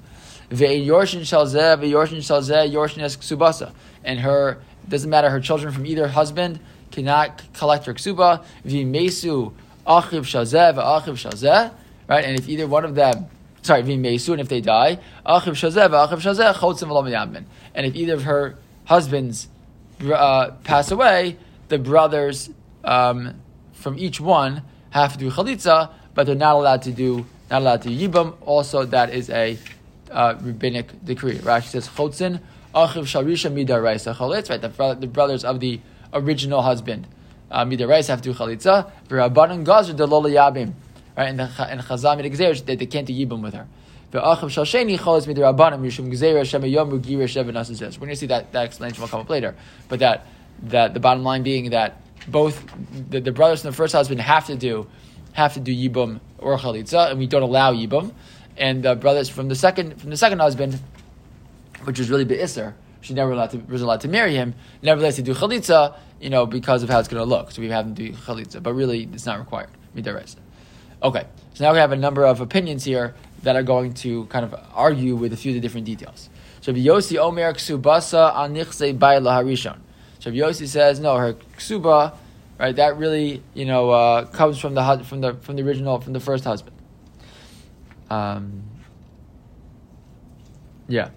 Ve'in 0.50 0.86
yorshin 0.86 1.22
shalzeh, 1.22 1.80
ve'yorshin 1.82 2.20
shalzeh, 2.20 2.72
yorshin 2.72 3.02
es 3.02 3.18
ksubasa. 3.18 3.74
And 4.06 4.22
her, 4.22 4.62
doesn't 4.88 5.10
matter, 5.10 5.30
her 5.30 5.42
children 5.42 5.74
from 5.74 5.86
either 5.86 6.08
husband 6.08 6.62
cannot 6.92 7.42
collect 7.54 7.88
her 7.88 7.94
ksuba. 7.94 8.46
V'mesu 8.66 9.52
achiv 9.86 10.24
shalzeh, 10.24 10.76
ve'achiv 10.76 11.30
shalzeh. 11.30 11.74
Right, 12.12 12.26
and 12.26 12.38
if 12.38 12.50
either 12.50 12.68
one 12.68 12.84
of 12.84 12.94
them, 12.94 13.28
sorry, 13.62 13.84
v'mesu, 13.84 14.34
and 14.34 14.42
if 14.42 14.50
they 14.50 14.60
die, 14.60 15.00
achiv 15.26 15.54
chotzim 15.54 16.90
v'lam 16.90 17.46
And 17.74 17.86
if 17.86 17.96
either 17.96 18.16
of 18.16 18.24
her 18.24 18.58
husbands 18.84 19.48
uh, 20.04 20.52
pass 20.66 20.92
away, 20.92 21.38
the 21.70 21.80
brothers 21.80 22.50
um, 22.84 23.36
from 23.72 23.98
each 23.98 24.20
one 24.20 24.64
have 24.90 25.14
to 25.14 25.20
do 25.20 25.32
chalitza, 25.32 25.90
but 26.14 26.26
they're 26.26 26.36
not 26.36 26.56
allowed 26.56 26.82
to 26.82 26.92
do 26.92 27.26
not 27.50 27.62
allowed 27.62 27.82
to 27.84 27.90
yibam. 27.90 28.36
Also, 28.42 28.84
that 28.84 29.14
is 29.14 29.30
a 29.30 29.58
uh, 30.12 30.36
rabbinic 30.42 31.06
decree. 31.06 31.38
Rashi 31.38 31.68
says 31.68 31.88
chotzin 31.88 32.42
achiv 32.76 33.04
sharisha 33.04 33.50
midaraisa 33.50 34.14
chalitz. 34.14 34.50
Right, 34.50 34.62
the, 34.62 34.96
the 35.00 35.08
brothers 35.08 35.46
of 35.46 35.62
the 35.62 35.80
original 36.12 36.62
husband 36.62 37.08
uh, 37.50 37.64
midaraisa 37.64 38.10
have 38.10 38.22
to 38.24 38.34
do 38.34 38.38
chalitza. 38.38 38.92
V'rabbanan 39.08 39.64
gazer 39.64 39.94
delol 39.94 40.30
yabim. 40.30 40.74
Right, 41.18 41.28
and 41.28 41.40
the 41.40 41.50
and 41.70 41.82
chazam 41.82 42.22
midagzer 42.22 42.66
they, 42.66 42.76
they 42.76 42.86
can't 42.86 43.06
do 43.06 43.14
yibam 43.14 43.42
with 43.42 43.54
her. 43.54 43.68
We're 44.14 44.20
going 44.20 44.36
to 48.10 48.16
see 48.16 48.26
that 48.28 48.52
that 48.52 48.64
explanation 48.64 49.02
will 49.02 49.08
come 49.08 49.22
up 49.22 49.30
later, 49.30 49.56
but 49.88 50.00
that 50.00 50.26
that 50.64 50.94
the 50.94 51.00
bottom 51.00 51.24
line 51.24 51.44
being 51.44 51.70
that 51.72 52.02
both 52.28 52.64
the, 53.10 53.22
the 53.22 53.32
brothers 53.32 53.62
from 53.62 53.72
the 53.72 53.76
first 53.76 53.94
husband 53.94 54.20
have 54.22 54.48
to 54.48 54.56
do 54.56 54.88
have 55.34 55.54
to 55.54 55.60
do 55.60 55.74
yibum 55.74 56.20
or 56.38 56.58
chalitza, 56.58 57.10
and 57.10 57.20
we 57.20 57.28
don't 57.28 57.42
allow 57.42 57.74
yibum. 57.74 58.14
And 58.58 58.84
the 58.84 58.96
brothers 58.96 59.30
from 59.30 59.48
the 59.48 59.56
second 59.56 60.00
from 60.02 60.10
the 60.10 60.18
second 60.18 60.40
husband, 60.40 60.80
which 61.86 61.98
was 62.00 62.10
really 62.10 62.26
be'isser, 62.26 62.76
she 63.00 63.14
never 63.14 63.32
allowed 63.32 63.52
to, 63.52 63.60
was 63.60 63.82
allowed 63.82 64.02
to 64.02 64.10
marry 64.10 64.36
him. 64.36 64.56
Nevertheless, 64.82 65.16
to 65.16 65.22
do 65.22 65.34
chalitza, 65.34 65.98
you 66.20 66.30
know, 66.30 66.46
because 66.46 66.84
of 66.84 66.90
how 66.90 67.00
it's 67.00 67.08
going 67.08 67.22
to 67.22 67.26
look. 67.26 67.52
So 67.52 67.62
we 67.62 67.70
have 67.70 67.86
them 67.86 67.94
do 67.94 68.12
chalitza, 68.12 68.62
but 68.62 68.74
really, 68.74 69.10
it's 69.14 69.26
not 69.26 69.40
required. 69.40 69.70
Okay, 71.04 71.26
so 71.54 71.64
now 71.64 71.74
we 71.74 71.80
have 71.80 71.92
a 71.92 71.96
number 71.98 72.26
of 72.26 72.42
opinions 72.42 72.84
here 72.84 73.16
that 73.44 73.56
are 73.56 73.64
going 73.64 73.94
to 73.96 74.26
kind 74.26 74.46
of 74.46 74.54
argue 74.74 75.16
with 75.16 75.34
a 75.34 75.38
few 75.38 75.52
of 75.52 75.56
the 75.56 75.62
different 75.62 75.86
details. 75.86 76.30
So 76.62 76.72
Yossi 76.72 77.18
Omer 77.18 77.54
Ksubasa 77.54 78.36
Anichse 78.36 78.98
Baila 78.98 79.32
Harishon. 79.32 79.80
So 80.20 80.30
Yossi 80.30 80.68
says, 80.68 81.00
no, 81.00 81.18
her 81.18 81.34
Ksuba 81.58 82.14
right? 82.62 82.76
That 82.76 82.98
really, 82.98 83.42
you 83.56 83.66
know, 83.66 83.90
uh, 83.90 84.26
comes 84.26 84.60
from 84.60 84.76
the 84.76 85.04
from 85.04 85.22
the 85.22 85.34
from 85.34 85.56
the 85.56 85.64
original 85.64 86.00
from 86.00 86.14
the 86.14 86.20
first 86.20 86.44
husband. 86.44 86.78
Um, 88.10 88.64
Yeah. 90.88 91.10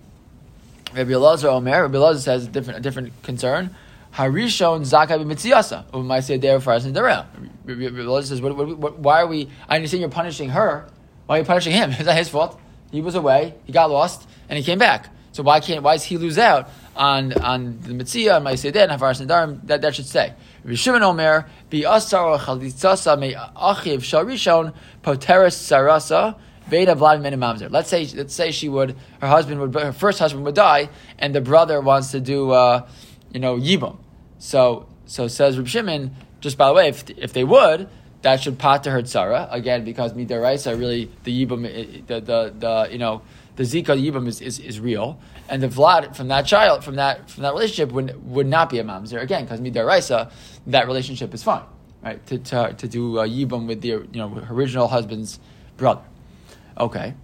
Rabbi 0.95 1.11
Elazar 1.11 1.47
Omer, 1.47 1.83
Rabbi 1.83 1.97
Elazar 1.97 2.19
says 2.19 2.47
a 2.47 2.49
different, 2.49 2.79
a 2.79 2.83
different 2.83 3.13
concern. 3.23 3.75
Harishon 4.15 4.83
Zakai 4.83 5.25
b'mitziasa. 5.25 5.93
We 5.93 6.03
might 6.03 6.21
say 6.21 6.39
Rabbi 7.65 7.83
Elazar 7.87 8.25
says, 8.25 8.43
what, 8.43 8.57
what, 8.57 8.79
what, 8.79 8.99
why 8.99 9.23
are 9.23 9.27
we, 9.27 9.49
I 9.69 9.77
understand 9.77 10.03
you're 10.03 10.11
punishing 10.11 10.51
her. 10.51 10.87
Why 11.27 11.37
are 11.37 11.39
you 11.41 11.45
punishing 11.45 11.73
him? 11.73 11.91
Is 11.99 12.05
that 12.05 12.17
his 12.17 12.29
fault? 12.29 12.61
He 12.93 13.01
was 13.01 13.15
away, 13.15 13.55
he 13.65 13.73
got 13.73 13.91
lost, 13.91 14.29
and 14.49 14.57
he 14.57 14.65
came 14.65 14.79
back. 14.79 15.09
So 15.33 15.43
why 15.43 15.59
can't, 15.61 15.83
why 15.83 15.95
does 15.95 16.05
he 16.05 16.17
lose 16.17 16.39
out 16.39 16.71
on, 16.95 17.33
on 17.33 17.81
the 17.81 17.93
Mitzia, 17.93 18.37
and 18.37 18.47
Maisei 18.47 18.67
and 18.77 18.93
Havaras 18.93 19.27
Nadarim? 19.27 19.67
That, 19.67 19.83
that 19.83 19.97
should 19.97 20.07
say. 20.07 20.35
Rabbi 20.63 21.05
Omer, 21.05 21.47
Bi 21.71 21.79
Asar 21.79 22.39
Chalitzasa 22.39 23.19
Me 23.19 23.35
Achiv 23.35 23.99
Sharishon 23.99 24.75
Sarasa. 25.03 26.37
Let's 27.71 27.91
say 27.91 28.07
let's 28.15 28.35
say 28.35 28.51
she 28.51 28.71
would 28.71 28.97
her 29.21 29.29
husband 29.29 29.61
would 29.61 29.75
her 29.75 29.93
first 29.93 30.19
husband 30.19 30.47
would 30.47 30.55
die 30.55 30.89
and 31.19 31.35
the 31.35 31.43
brother 31.43 31.79
wants 31.83 32.13
to 32.13 32.21
do 32.21 32.53
uh, 32.53 32.89
you 33.35 33.39
know 33.39 33.59
yibum. 33.59 33.99
So 34.45 34.87
so 35.07 35.27
says 35.27 35.57
Reb 35.57 35.69
Shimon. 35.69 36.15
Just 36.41 36.59
by 36.59 36.69
the 36.69 36.75
way, 36.75 36.89
if, 36.89 37.09
if 37.09 37.33
they 37.33 37.45
would, 37.45 37.89
that 38.21 38.43
should 38.43 38.59
pot 38.59 38.85
to 38.85 38.91
her 38.91 39.01
tzara 39.01 39.51
again 39.51 39.83
because 39.83 40.13
midaraisa 40.13 40.79
really 40.79 41.11
the 41.23 41.47
yibum 41.47 41.65
eh, 41.65 41.71
eh, 41.71 42.01
the, 42.07 42.21
the 42.21 42.55
the 42.59 42.89
you 42.93 42.99
know 42.99 43.23
the 43.57 43.63
zika 43.63 43.97
yibum 43.99 44.29
is, 44.29 44.43
is, 44.43 44.59
is 44.59 44.79
real 44.79 45.19
and 45.49 45.63
the 45.63 45.69
vlad 45.69 46.15
from 46.15 46.29
that 46.29 46.45
child 46.45 46.85
from 46.85 46.97
that 46.97 47.31
from 47.31 47.43
that 47.45 47.55
relationship 47.55 47.91
would 47.93 48.31
would 48.31 48.47
not 48.47 48.69
be 48.69 48.79
a 48.79 48.85
mamzer 48.85 49.23
again 49.23 49.45
because 49.45 49.61
midaraisa 49.61 50.31
that 50.67 50.87
relationship 50.87 51.33
is 51.33 51.43
fine 51.43 51.65
right 52.03 52.27
to 52.27 52.37
to, 52.39 52.75
to 52.77 52.87
do 52.87 53.19
a 53.21 53.27
yibum 53.27 53.67
with 53.67 53.81
the 53.81 53.89
you 53.89 54.09
know 54.13 54.45
original 54.51 54.89
husband's 54.89 55.41
brother. 55.79 56.03
Okay. 56.79 57.15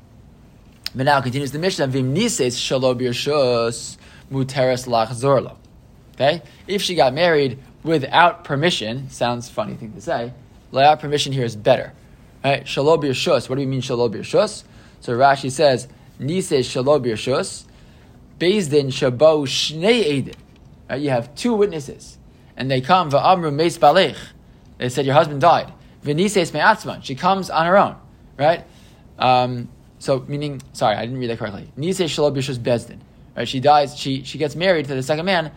But 0.95 1.05
now 1.05 1.21
continues 1.21 1.53
the 1.53 1.59
Mishnah. 1.59 1.87
Vim 1.89 2.15
nises 2.15 2.57
shalo 2.57 2.99
birshus 2.99 3.97
muteres 4.33 4.89
lachzorlo. 4.89 5.60
Okay. 6.15 6.43
If 6.67 6.83
she 6.83 6.95
got 6.95 7.15
married 7.15 7.59
without 7.83 8.45
permission, 8.45 9.11
sounds 9.11 9.49
funny 9.49 9.75
thing 9.75 9.93
to 9.93 10.01
say. 10.01 10.33
Without 10.71 11.01
permission 11.01 11.33
here 11.33 11.45
is 11.45 11.57
better. 11.57 11.93
Right? 12.45 12.65
Shalo 12.65 13.03
birshus. 13.03 13.49
What 13.49 13.57
do 13.57 13.61
we 13.61 13.67
mean 13.67 13.83
shalo 13.83 14.13
birshus? 14.13 14.65
So 15.01 15.13
Rashi 15.15 15.51
says 15.51 15.89
nises 16.19 16.67
shalo 16.67 17.03
birshus. 17.05 17.65
Bezdin 18.39 18.87
shabo 18.87 19.47
shnei 19.47 20.19
edin. 20.19 20.35
Right? 20.89 21.01
You 21.01 21.11
have 21.11 21.35
two 21.35 21.55
witnesses, 21.55 22.19
and 22.57 22.71
they 22.71 22.81
come 22.81 23.11
va'amru 23.11 23.53
meis 23.53 23.79
balech. 23.79 24.17
They 24.79 24.89
said 24.89 25.05
your 25.05 25.15
husband 25.15 25.41
died. 25.41 25.73
V'nises 26.05 26.53
me'atzman. 26.53 27.05
She 27.05 27.15
comes 27.15 27.51
on 27.51 27.67
her 27.67 27.77
own. 27.77 27.97
Right. 28.39 28.65
Um, 29.19 29.69
so 29.99 30.25
meaning, 30.27 30.63
sorry, 30.73 30.97
I 30.97 31.05
didn't 31.05 31.19
read 31.19 31.29
that 31.29 31.39
correctly. 31.39 31.71
Nisei 31.77 32.09
Shalom 32.09 32.35
Bishus 32.35 32.59
Bezdin. 32.59 33.01
Right? 33.37 33.47
She 33.47 33.61
dies. 33.61 33.97
She 33.97 34.25
she 34.25 34.39
gets 34.39 34.57
married 34.57 34.87
to 34.87 34.95
the 34.95 35.03
second 35.03 35.27
man. 35.27 35.53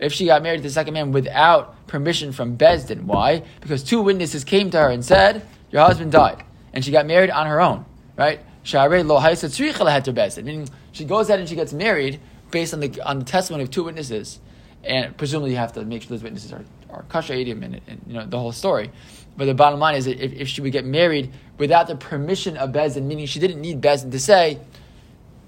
If 0.00 0.12
she 0.12 0.26
got 0.26 0.42
married 0.42 0.58
to 0.58 0.62
the 0.62 0.70
second 0.70 0.94
man 0.94 1.12
without 1.12 1.86
permission 1.86 2.32
from 2.32 2.56
Bezdin, 2.56 3.04
why? 3.04 3.42
Because 3.60 3.82
two 3.82 4.00
witnesses 4.00 4.44
came 4.44 4.70
to 4.70 4.78
her 4.78 4.90
and 4.90 5.04
said, 5.04 5.46
"Your 5.70 5.82
husband 5.82 6.12
died," 6.12 6.44
and 6.72 6.84
she 6.84 6.90
got 6.90 7.06
married 7.06 7.30
on 7.30 7.46
her 7.46 7.60
own. 7.60 7.84
Right? 8.16 8.40
Meaning, 8.64 10.68
she 10.92 11.04
goes 11.04 11.30
out 11.30 11.38
and 11.38 11.48
she 11.48 11.54
gets 11.54 11.72
married 11.72 12.20
based 12.50 12.74
on 12.74 12.80
the 12.80 13.00
on 13.02 13.18
the 13.18 13.24
testimony 13.24 13.64
of 13.64 13.70
two 13.70 13.84
witnesses, 13.84 14.40
and 14.84 15.16
presumably 15.16 15.52
you 15.52 15.56
have 15.56 15.72
to 15.72 15.84
make 15.84 16.02
sure 16.02 16.10
those 16.10 16.22
witnesses 16.22 16.52
are 16.52 16.64
are 16.90 17.02
kasha 17.04 17.34
and, 17.34 17.80
and 17.86 18.02
you 18.06 18.14
know 18.14 18.26
the 18.26 18.38
whole 18.38 18.52
story. 18.52 18.90
But 19.36 19.44
the 19.44 19.54
bottom 19.54 19.78
line 19.78 19.96
is 19.96 20.06
that 20.06 20.22
if, 20.22 20.32
if 20.32 20.48
she 20.48 20.60
would 20.60 20.72
get 20.72 20.84
married 20.84 21.32
without 21.58 21.86
the 21.86 21.96
permission 21.96 22.56
of 22.56 22.70
Bezdin, 22.70 23.04
meaning 23.04 23.26
she 23.26 23.38
didn't 23.38 23.60
need 23.60 23.80
Bezdin 23.80 24.10
to 24.10 24.18
say, 24.18 24.58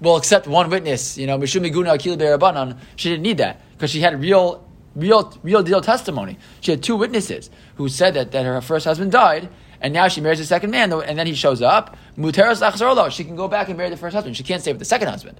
"We'll 0.01 0.17
accept 0.17 0.47
one 0.47 0.69
witness," 0.69 1.17
you 1.17 1.27
know, 1.27 1.37
Mishum 1.37 1.65
Miguna 1.65 1.93
Akil 1.95 2.17
Be'erabanan. 2.17 2.77
She 2.97 3.09
didn't 3.09 3.23
need 3.23 3.37
that 3.37 3.61
because 3.73 3.91
she 3.91 4.01
had 4.01 4.19
real, 4.19 4.67
real, 4.95 5.33
real 5.43 5.63
deal 5.63 5.79
testimony. 5.79 6.37
She 6.59 6.71
had 6.71 6.83
two 6.83 6.97
witnesses 6.97 7.49
who 7.75 7.87
said 7.87 8.15
that, 8.15 8.31
that 8.31 8.45
her 8.45 8.59
first 8.61 8.85
husband 8.85 9.11
died, 9.13 9.49
and 9.79 9.93
now 9.93 10.07
she 10.09 10.19
marries 10.19 10.39
a 10.39 10.45
second 10.45 10.71
man, 10.71 10.91
and 10.91 11.17
then 11.17 11.27
he 11.27 11.33
shows 11.33 11.61
up. 11.61 11.95
Muteras 12.17 12.61
Achzorlo. 12.67 13.09
She 13.09 13.23
can 13.23 13.35
go 13.35 13.47
back 13.47 13.69
and 13.69 13.77
marry 13.77 13.89
the 13.89 13.97
first 13.97 14.13
husband. 14.13 14.35
She 14.35 14.43
can't 14.43 14.61
stay 14.61 14.71
with 14.73 14.79
the 14.79 14.85
second 14.85 15.07
husband, 15.07 15.39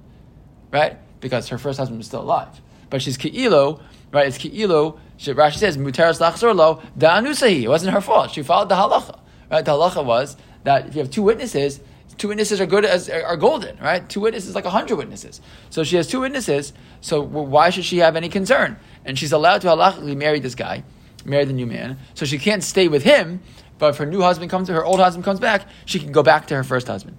right? 0.72 0.98
Because 1.20 1.50
her 1.50 1.58
first 1.58 1.78
husband 1.78 1.98
was 1.98 2.08
still 2.08 2.22
alive. 2.22 2.62
But 2.90 3.02
she's 3.02 3.18
Ki'ilo, 3.18 3.82
right? 4.12 4.28
It's 4.28 4.38
Ki'ilo 4.38 5.00
Rashi 5.30 5.58
says, 5.58 5.78
Muteras 5.78 6.20
lachzor 6.20 6.56
lo 6.56 6.82
da'anusahi. 6.98 7.64
It 7.64 7.68
wasn't 7.68 7.94
her 7.94 8.02
fault. 8.02 8.32
She 8.32 8.42
followed 8.42 8.70
the 8.70 8.76
halacha. 8.76 9.20
Right? 9.50 9.64
The 9.64 9.72
halacha 9.72 10.04
was 10.04 10.38
that 10.64 10.88
if 10.88 10.96
you 10.96 11.02
have 11.02 11.12
two 11.12 11.22
witnesses, 11.22 11.80
two 12.22 12.28
witnesses 12.28 12.62
are 12.62 12.68
good 12.68 12.86
as 12.86 13.10
are 13.10 13.36
golden, 13.36 13.78
right? 13.80 14.08
Two 14.08 14.20
witnesses 14.22 14.54
like 14.54 14.66
a 14.66 14.70
hundred 14.70 14.96
witnesses. 14.96 15.42
So 15.72 15.84
she 15.84 15.96
has 15.96 16.08
two 16.08 16.22
witnesses. 16.22 16.72
So 17.02 17.22
why 17.22 17.72
should 17.72 17.84
she 17.84 17.98
have 17.98 18.16
any 18.16 18.30
concern? 18.30 18.78
And 19.04 19.18
she's 19.18 19.32
allowed 19.32 19.62
to 19.62 19.68
halachically 19.68 20.16
marry 20.16 20.40
this 20.40 20.54
guy, 20.54 20.84
marry 21.26 21.46
the 21.46 21.54
new 21.54 21.66
man. 21.66 21.98
So 22.14 22.28
she 22.28 22.38
can't 22.38 22.64
stay 22.64 22.88
with 22.88 23.02
him. 23.04 23.42
But 23.80 23.90
if 23.90 23.98
her 23.98 24.06
new 24.06 24.22
husband 24.22 24.52
comes, 24.52 24.70
her 24.70 24.86
old 24.86 25.00
husband 25.00 25.26
comes 25.26 25.40
back, 25.40 25.68
she 25.86 26.00
can 26.00 26.12
go 26.12 26.22
back 26.22 26.46
to 26.48 26.56
her 26.56 26.64
first 26.64 26.88
husband. 26.88 27.18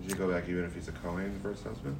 Would 0.00 0.10
you 0.10 0.16
go 0.16 0.30
back 0.30 0.48
even 0.48 0.64
if 0.64 0.74
he's 0.74 0.86
a 0.86 0.92
Kohen, 0.92 1.36
first 1.42 1.64
husband? 1.64 1.96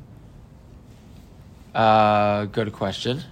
Uh, 1.75 2.45
good 2.45 2.73
question. 2.73 3.25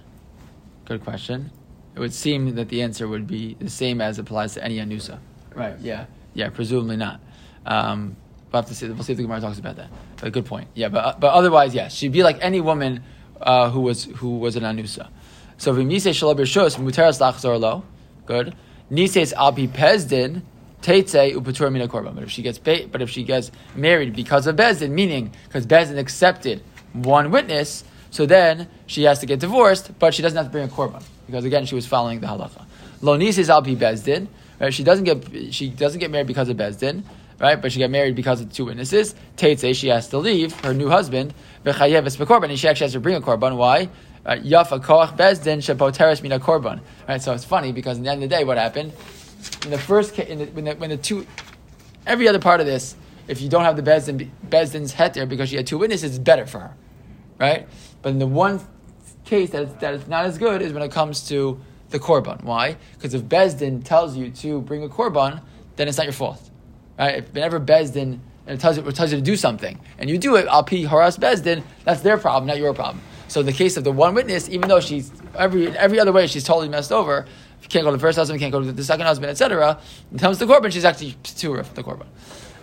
Good 0.83 1.01
question 1.05 1.51
it 1.95 1.99
would 1.99 2.13
seem 2.13 2.55
that 2.55 2.69
the 2.69 2.81
answer 2.81 3.07
would 3.07 3.27
be 3.27 3.55
the 3.59 3.69
same 3.69 4.01
as 4.01 4.17
applies 4.17 4.55
to 4.55 4.63
any 4.63 4.77
anusa. 4.77 5.19
Right? 5.53 5.77
Yeah. 5.79 6.05
Yeah. 6.33 6.49
Presumably 6.49 6.97
not. 6.97 7.19
Um, 7.65 8.17
we'll 8.53 8.61
have 8.61 8.69
to 8.69 8.75
see. 8.75 8.87
We'll 8.87 9.03
see 9.03 9.13
if 9.13 9.17
the 9.17 9.23
Gemara 9.23 9.41
talks 9.41 9.59
about 9.59 9.75
that. 9.77 9.89
But 10.21 10.31
good 10.31 10.45
point. 10.45 10.67
Yeah. 10.75 10.89
But 10.89 11.19
but 11.19 11.33
otherwise, 11.33 11.73
yes, 11.73 11.93
she'd 11.93 12.11
be 12.11 12.23
like 12.23 12.37
any 12.41 12.61
woman 12.61 13.03
uh, 13.41 13.69
who 13.71 13.81
was 13.81 14.05
who 14.05 14.37
was 14.37 14.55
an 14.55 14.63
anusa. 14.63 15.09
So 15.57 15.73
v'mise 15.73 16.13
shalom 16.13 16.37
b'shus 16.37 16.77
muteras 16.77 17.19
lachzor 17.19 17.59
lo. 17.59 17.83
Good. 18.25 18.55
Nises 18.91 19.33
alpi 19.33 19.67
bezdin 19.67 20.43
teitze 20.81 21.33
upatur 21.33 21.71
mina 21.71 21.87
korban. 21.87 22.13
But 22.15 22.23
if 22.23 22.31
she 22.31 22.41
gets 22.41 22.59
ba- 22.59 22.87
but 22.91 23.01
if 23.01 23.09
she 23.09 23.23
gets 23.23 23.51
married 23.75 24.15
because 24.15 24.47
of 24.47 24.55
bezdin, 24.55 24.91
meaning 24.91 25.31
because 25.47 25.65
bezdin 25.65 25.97
accepted 25.97 26.61
one 26.93 27.31
witness, 27.31 27.83
so 28.11 28.25
then 28.27 28.67
she 28.85 29.03
has 29.03 29.19
to 29.19 29.25
get 29.25 29.39
divorced, 29.39 29.97
but 29.97 30.13
she 30.13 30.21
doesn't 30.21 30.37
have 30.37 30.45
to 30.45 30.51
bring 30.51 30.65
a 30.65 30.67
korban 30.71 31.03
because 31.25 31.43
again 31.43 31.65
she 31.65 31.75
was 31.75 31.87
following 31.87 32.19
the 32.19 32.27
halacha. 32.27 32.65
Lonis 33.01 33.39
is 33.39 33.49
alpi 33.49 33.75
bezdin. 33.75 34.27
Right? 34.59 34.73
She 34.73 34.83
doesn't 34.83 35.05
get 35.05 35.53
she 35.53 35.69
doesn't 35.69 35.99
get 35.99 36.11
married 36.11 36.27
because 36.27 36.47
of 36.47 36.55
bezdin, 36.57 37.03
right? 37.43 37.61
But 37.61 37.73
she 37.73 37.79
got 37.79 37.89
married 37.89 38.15
because 38.15 38.39
of 38.39 38.53
two 38.53 38.63
witnesses. 38.65 39.15
Teitze 39.35 39.75
she 39.75 39.89
has 39.89 40.07
to 40.07 40.17
leave 40.17 40.57
her 40.61 40.73
new 40.73 40.87
husband. 40.87 41.33
V'chayeves 41.65 42.15
bekorban, 42.15 42.49
and 42.49 42.57
she 42.57 42.69
actually 42.69 42.85
has 42.85 42.93
to 42.93 43.01
bring 43.01 43.15
a 43.15 43.21
korban. 43.21 43.57
Why? 43.57 43.89
Uh, 44.25 44.35
yafa 44.35 44.79
koach 44.81 45.17
bezdin 45.17 45.57
shepoteres 45.57 46.23
mina 46.23 46.39
korban. 46.39 46.79
Right. 47.05 47.21
So 47.21 47.33
it's 47.33 47.43
funny 47.43 47.73
because 47.73 47.97
in 47.97 48.05
the 48.05 48.11
end 48.11 48.23
of 48.23 48.29
the 48.29 48.33
day, 48.33 48.45
what 48.45 48.57
happened 48.57 48.93
in 49.65 49.71
the 49.71 49.77
first 49.77 50.17
in 50.17 50.39
the, 50.39 50.45
when, 50.45 50.63
the, 50.63 50.75
when 50.75 50.89
the 50.89 50.95
two 50.95 51.27
every 52.07 52.29
other 52.29 52.39
part 52.39 52.61
of 52.61 52.65
this, 52.65 52.95
if 53.27 53.41
you 53.41 53.49
don't 53.49 53.65
have 53.65 53.75
the 53.75 53.83
bezdin 53.83 54.29
bezdin's 54.47 54.93
heter 54.93 55.27
because 55.27 55.49
she 55.49 55.57
had 55.57 55.67
two 55.67 55.77
witnesses, 55.77 56.11
it's 56.11 56.19
better 56.19 56.45
for 56.45 56.59
her, 56.59 56.73
right? 57.41 57.67
But 58.01 58.13
in 58.13 58.19
the 58.19 58.27
one 58.27 58.61
case 59.25 59.49
that 59.49 59.63
it's, 59.63 59.73
that 59.81 59.93
it's 59.95 60.07
not 60.07 60.23
as 60.23 60.37
good 60.37 60.61
is 60.61 60.71
when 60.71 60.81
it 60.81 60.91
comes 60.91 61.27
to 61.27 61.59
the 61.89 61.99
korban. 61.99 62.41
Why? 62.43 62.77
Because 62.93 63.13
if 63.13 63.23
Bezdin 63.23 63.83
tells 63.83 64.15
you 64.15 64.29
to 64.29 64.61
bring 64.61 64.83
a 64.83 64.89
korban, 64.89 65.41
then 65.75 65.87
it's 65.87 65.97
not 65.97 66.05
your 66.05 66.13
fault. 66.13 66.49
Right? 66.97 67.17
If 67.17 67.33
whenever 67.33 67.59
Bezdin 67.59 68.19
and 68.45 68.57
it 68.57 68.59
tells 68.59 68.77
you, 68.77 68.87
it 68.87 68.95
tells 68.95 69.11
you 69.11 69.17
to 69.17 69.23
do 69.23 69.35
something, 69.35 69.79
and 69.97 70.09
you 70.09 70.17
do 70.17 70.35
it, 70.35 70.47
I'll 70.47 70.63
pi 70.63 70.83
haras 70.83 71.17
Bezdin, 71.17 71.63
that's 71.85 72.01
their 72.01 72.17
problem, 72.17 72.47
not 72.47 72.57
your 72.57 72.73
problem. 72.73 73.01
So 73.27 73.39
in 73.39 73.45
the 73.45 73.53
case 73.53 73.77
of 73.77 73.83
the 73.83 73.91
one 73.91 74.13
witness, 74.13 74.49
even 74.49 74.67
though 74.67 74.79
she's 74.79 75.11
every 75.37 75.75
every 75.77 75.99
other 75.99 76.11
way 76.11 76.27
she's 76.27 76.43
totally 76.43 76.69
messed 76.69 76.91
over, 76.91 77.25
you 77.61 77.67
can't 77.67 77.85
go 77.85 77.91
to 77.91 77.97
the 77.97 78.01
first 78.01 78.17
husband, 78.17 78.39
can't 78.39 78.51
go 78.51 78.61
to 78.61 78.71
the 78.71 78.83
second 78.83 79.05
husband, 79.05 79.31
etc. 79.31 79.79
It 80.13 80.19
comes 80.19 80.37
to 80.39 80.45
the 80.45 80.53
korban, 80.53 80.71
she's 80.71 80.85
actually 80.85 81.15
two 81.23 81.55
from 81.63 81.75
the 81.75 81.83
korban. 81.83 82.07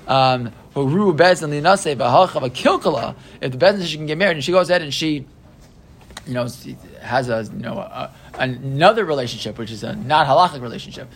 Um, 0.07 0.53
kilkala, 0.75 1.95
if 3.41 3.53
the 3.53 3.59
Bezdin 3.59 3.87
she 3.87 3.97
can 3.97 4.07
get 4.07 4.19
married 4.19 4.37
and 4.37 4.45
she 4.45 4.53
goes 4.53 4.71
ahead 4.71 4.83
and 4.83 4.93
she 4.93 5.27
you 6.27 6.35
know, 6.35 6.47
has 7.01 7.29
a 7.29 7.45
you 7.53 7.61
know 7.61 7.79
a, 7.79 8.13
another 8.35 9.05
relationship, 9.05 9.59
which 9.59 9.71
is 9.71 9.83
a 9.83 9.95
not 9.97 10.27
halachic 10.27 10.61
relationship, 10.61 11.09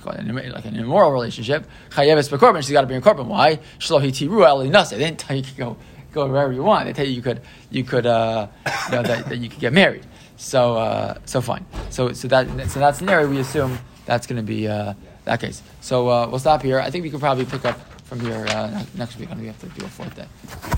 call 0.00 0.12
it 0.12 0.52
like 0.52 0.64
an 0.64 0.76
immoral 0.76 1.12
relationship. 1.12 1.66
Chayeves 1.90 2.28
bekorban, 2.28 2.62
she's 2.62 2.72
got 2.72 2.82
to 2.82 2.86
bring 2.86 2.98
a 2.98 3.02
korban. 3.02 3.26
Why? 3.26 3.58
Shlohi 3.78 4.10
tiru 4.10 4.46
el 4.46 4.58
They 4.60 4.98
didn't 4.98 5.18
tell 5.18 5.36
you, 5.36 5.42
could 5.42 5.56
go 5.56 5.76
go 6.12 6.26
wherever 6.26 6.52
you 6.52 6.62
want. 6.62 6.86
They 6.86 6.92
tell 6.92 7.06
you 7.06 7.12
you 7.12 7.22
could 7.22 7.40
you 7.70 7.84
could 7.84 8.06
uh, 8.06 8.48
you 8.90 8.96
know, 8.96 9.02
that, 9.02 9.28
that 9.28 9.38
you 9.38 9.48
could 9.48 9.60
get 9.60 9.72
married. 9.72 10.06
So 10.36 10.76
uh, 10.76 11.18
so 11.24 11.40
fine. 11.40 11.64
So 11.90 12.12
so 12.12 12.28
that 12.28 12.46
so 12.70 12.80
that 12.80 12.96
scenario 12.96 13.28
we 13.28 13.38
assume 13.38 13.78
that's 14.06 14.26
going 14.26 14.36
to 14.36 14.42
be 14.42 14.68
uh, 14.68 14.94
that 15.24 15.40
case. 15.40 15.62
So 15.80 16.08
uh, 16.08 16.28
we'll 16.28 16.40
stop 16.40 16.62
here. 16.62 16.80
I 16.80 16.90
think 16.90 17.04
we 17.04 17.10
could 17.10 17.20
probably 17.20 17.44
pick 17.44 17.64
up 17.64 17.78
from 18.04 18.20
here 18.20 18.44
uh, 18.48 18.84
next 18.94 19.18
week. 19.18 19.30
I 19.30 19.34
know 19.34 19.40
we 19.40 19.46
have 19.46 19.60
to 19.60 19.68
do 19.68 19.84
a 19.84 19.88
fourth 19.88 20.14
day. 20.14 20.26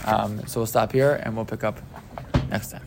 Um, 0.05 0.47
so 0.47 0.61
we'll 0.61 0.67
stop 0.67 0.93
here 0.93 1.21
and 1.25 1.35
we'll 1.35 1.45
pick 1.45 1.65
up 1.65 1.81
next 2.51 2.71
time. 2.71 2.83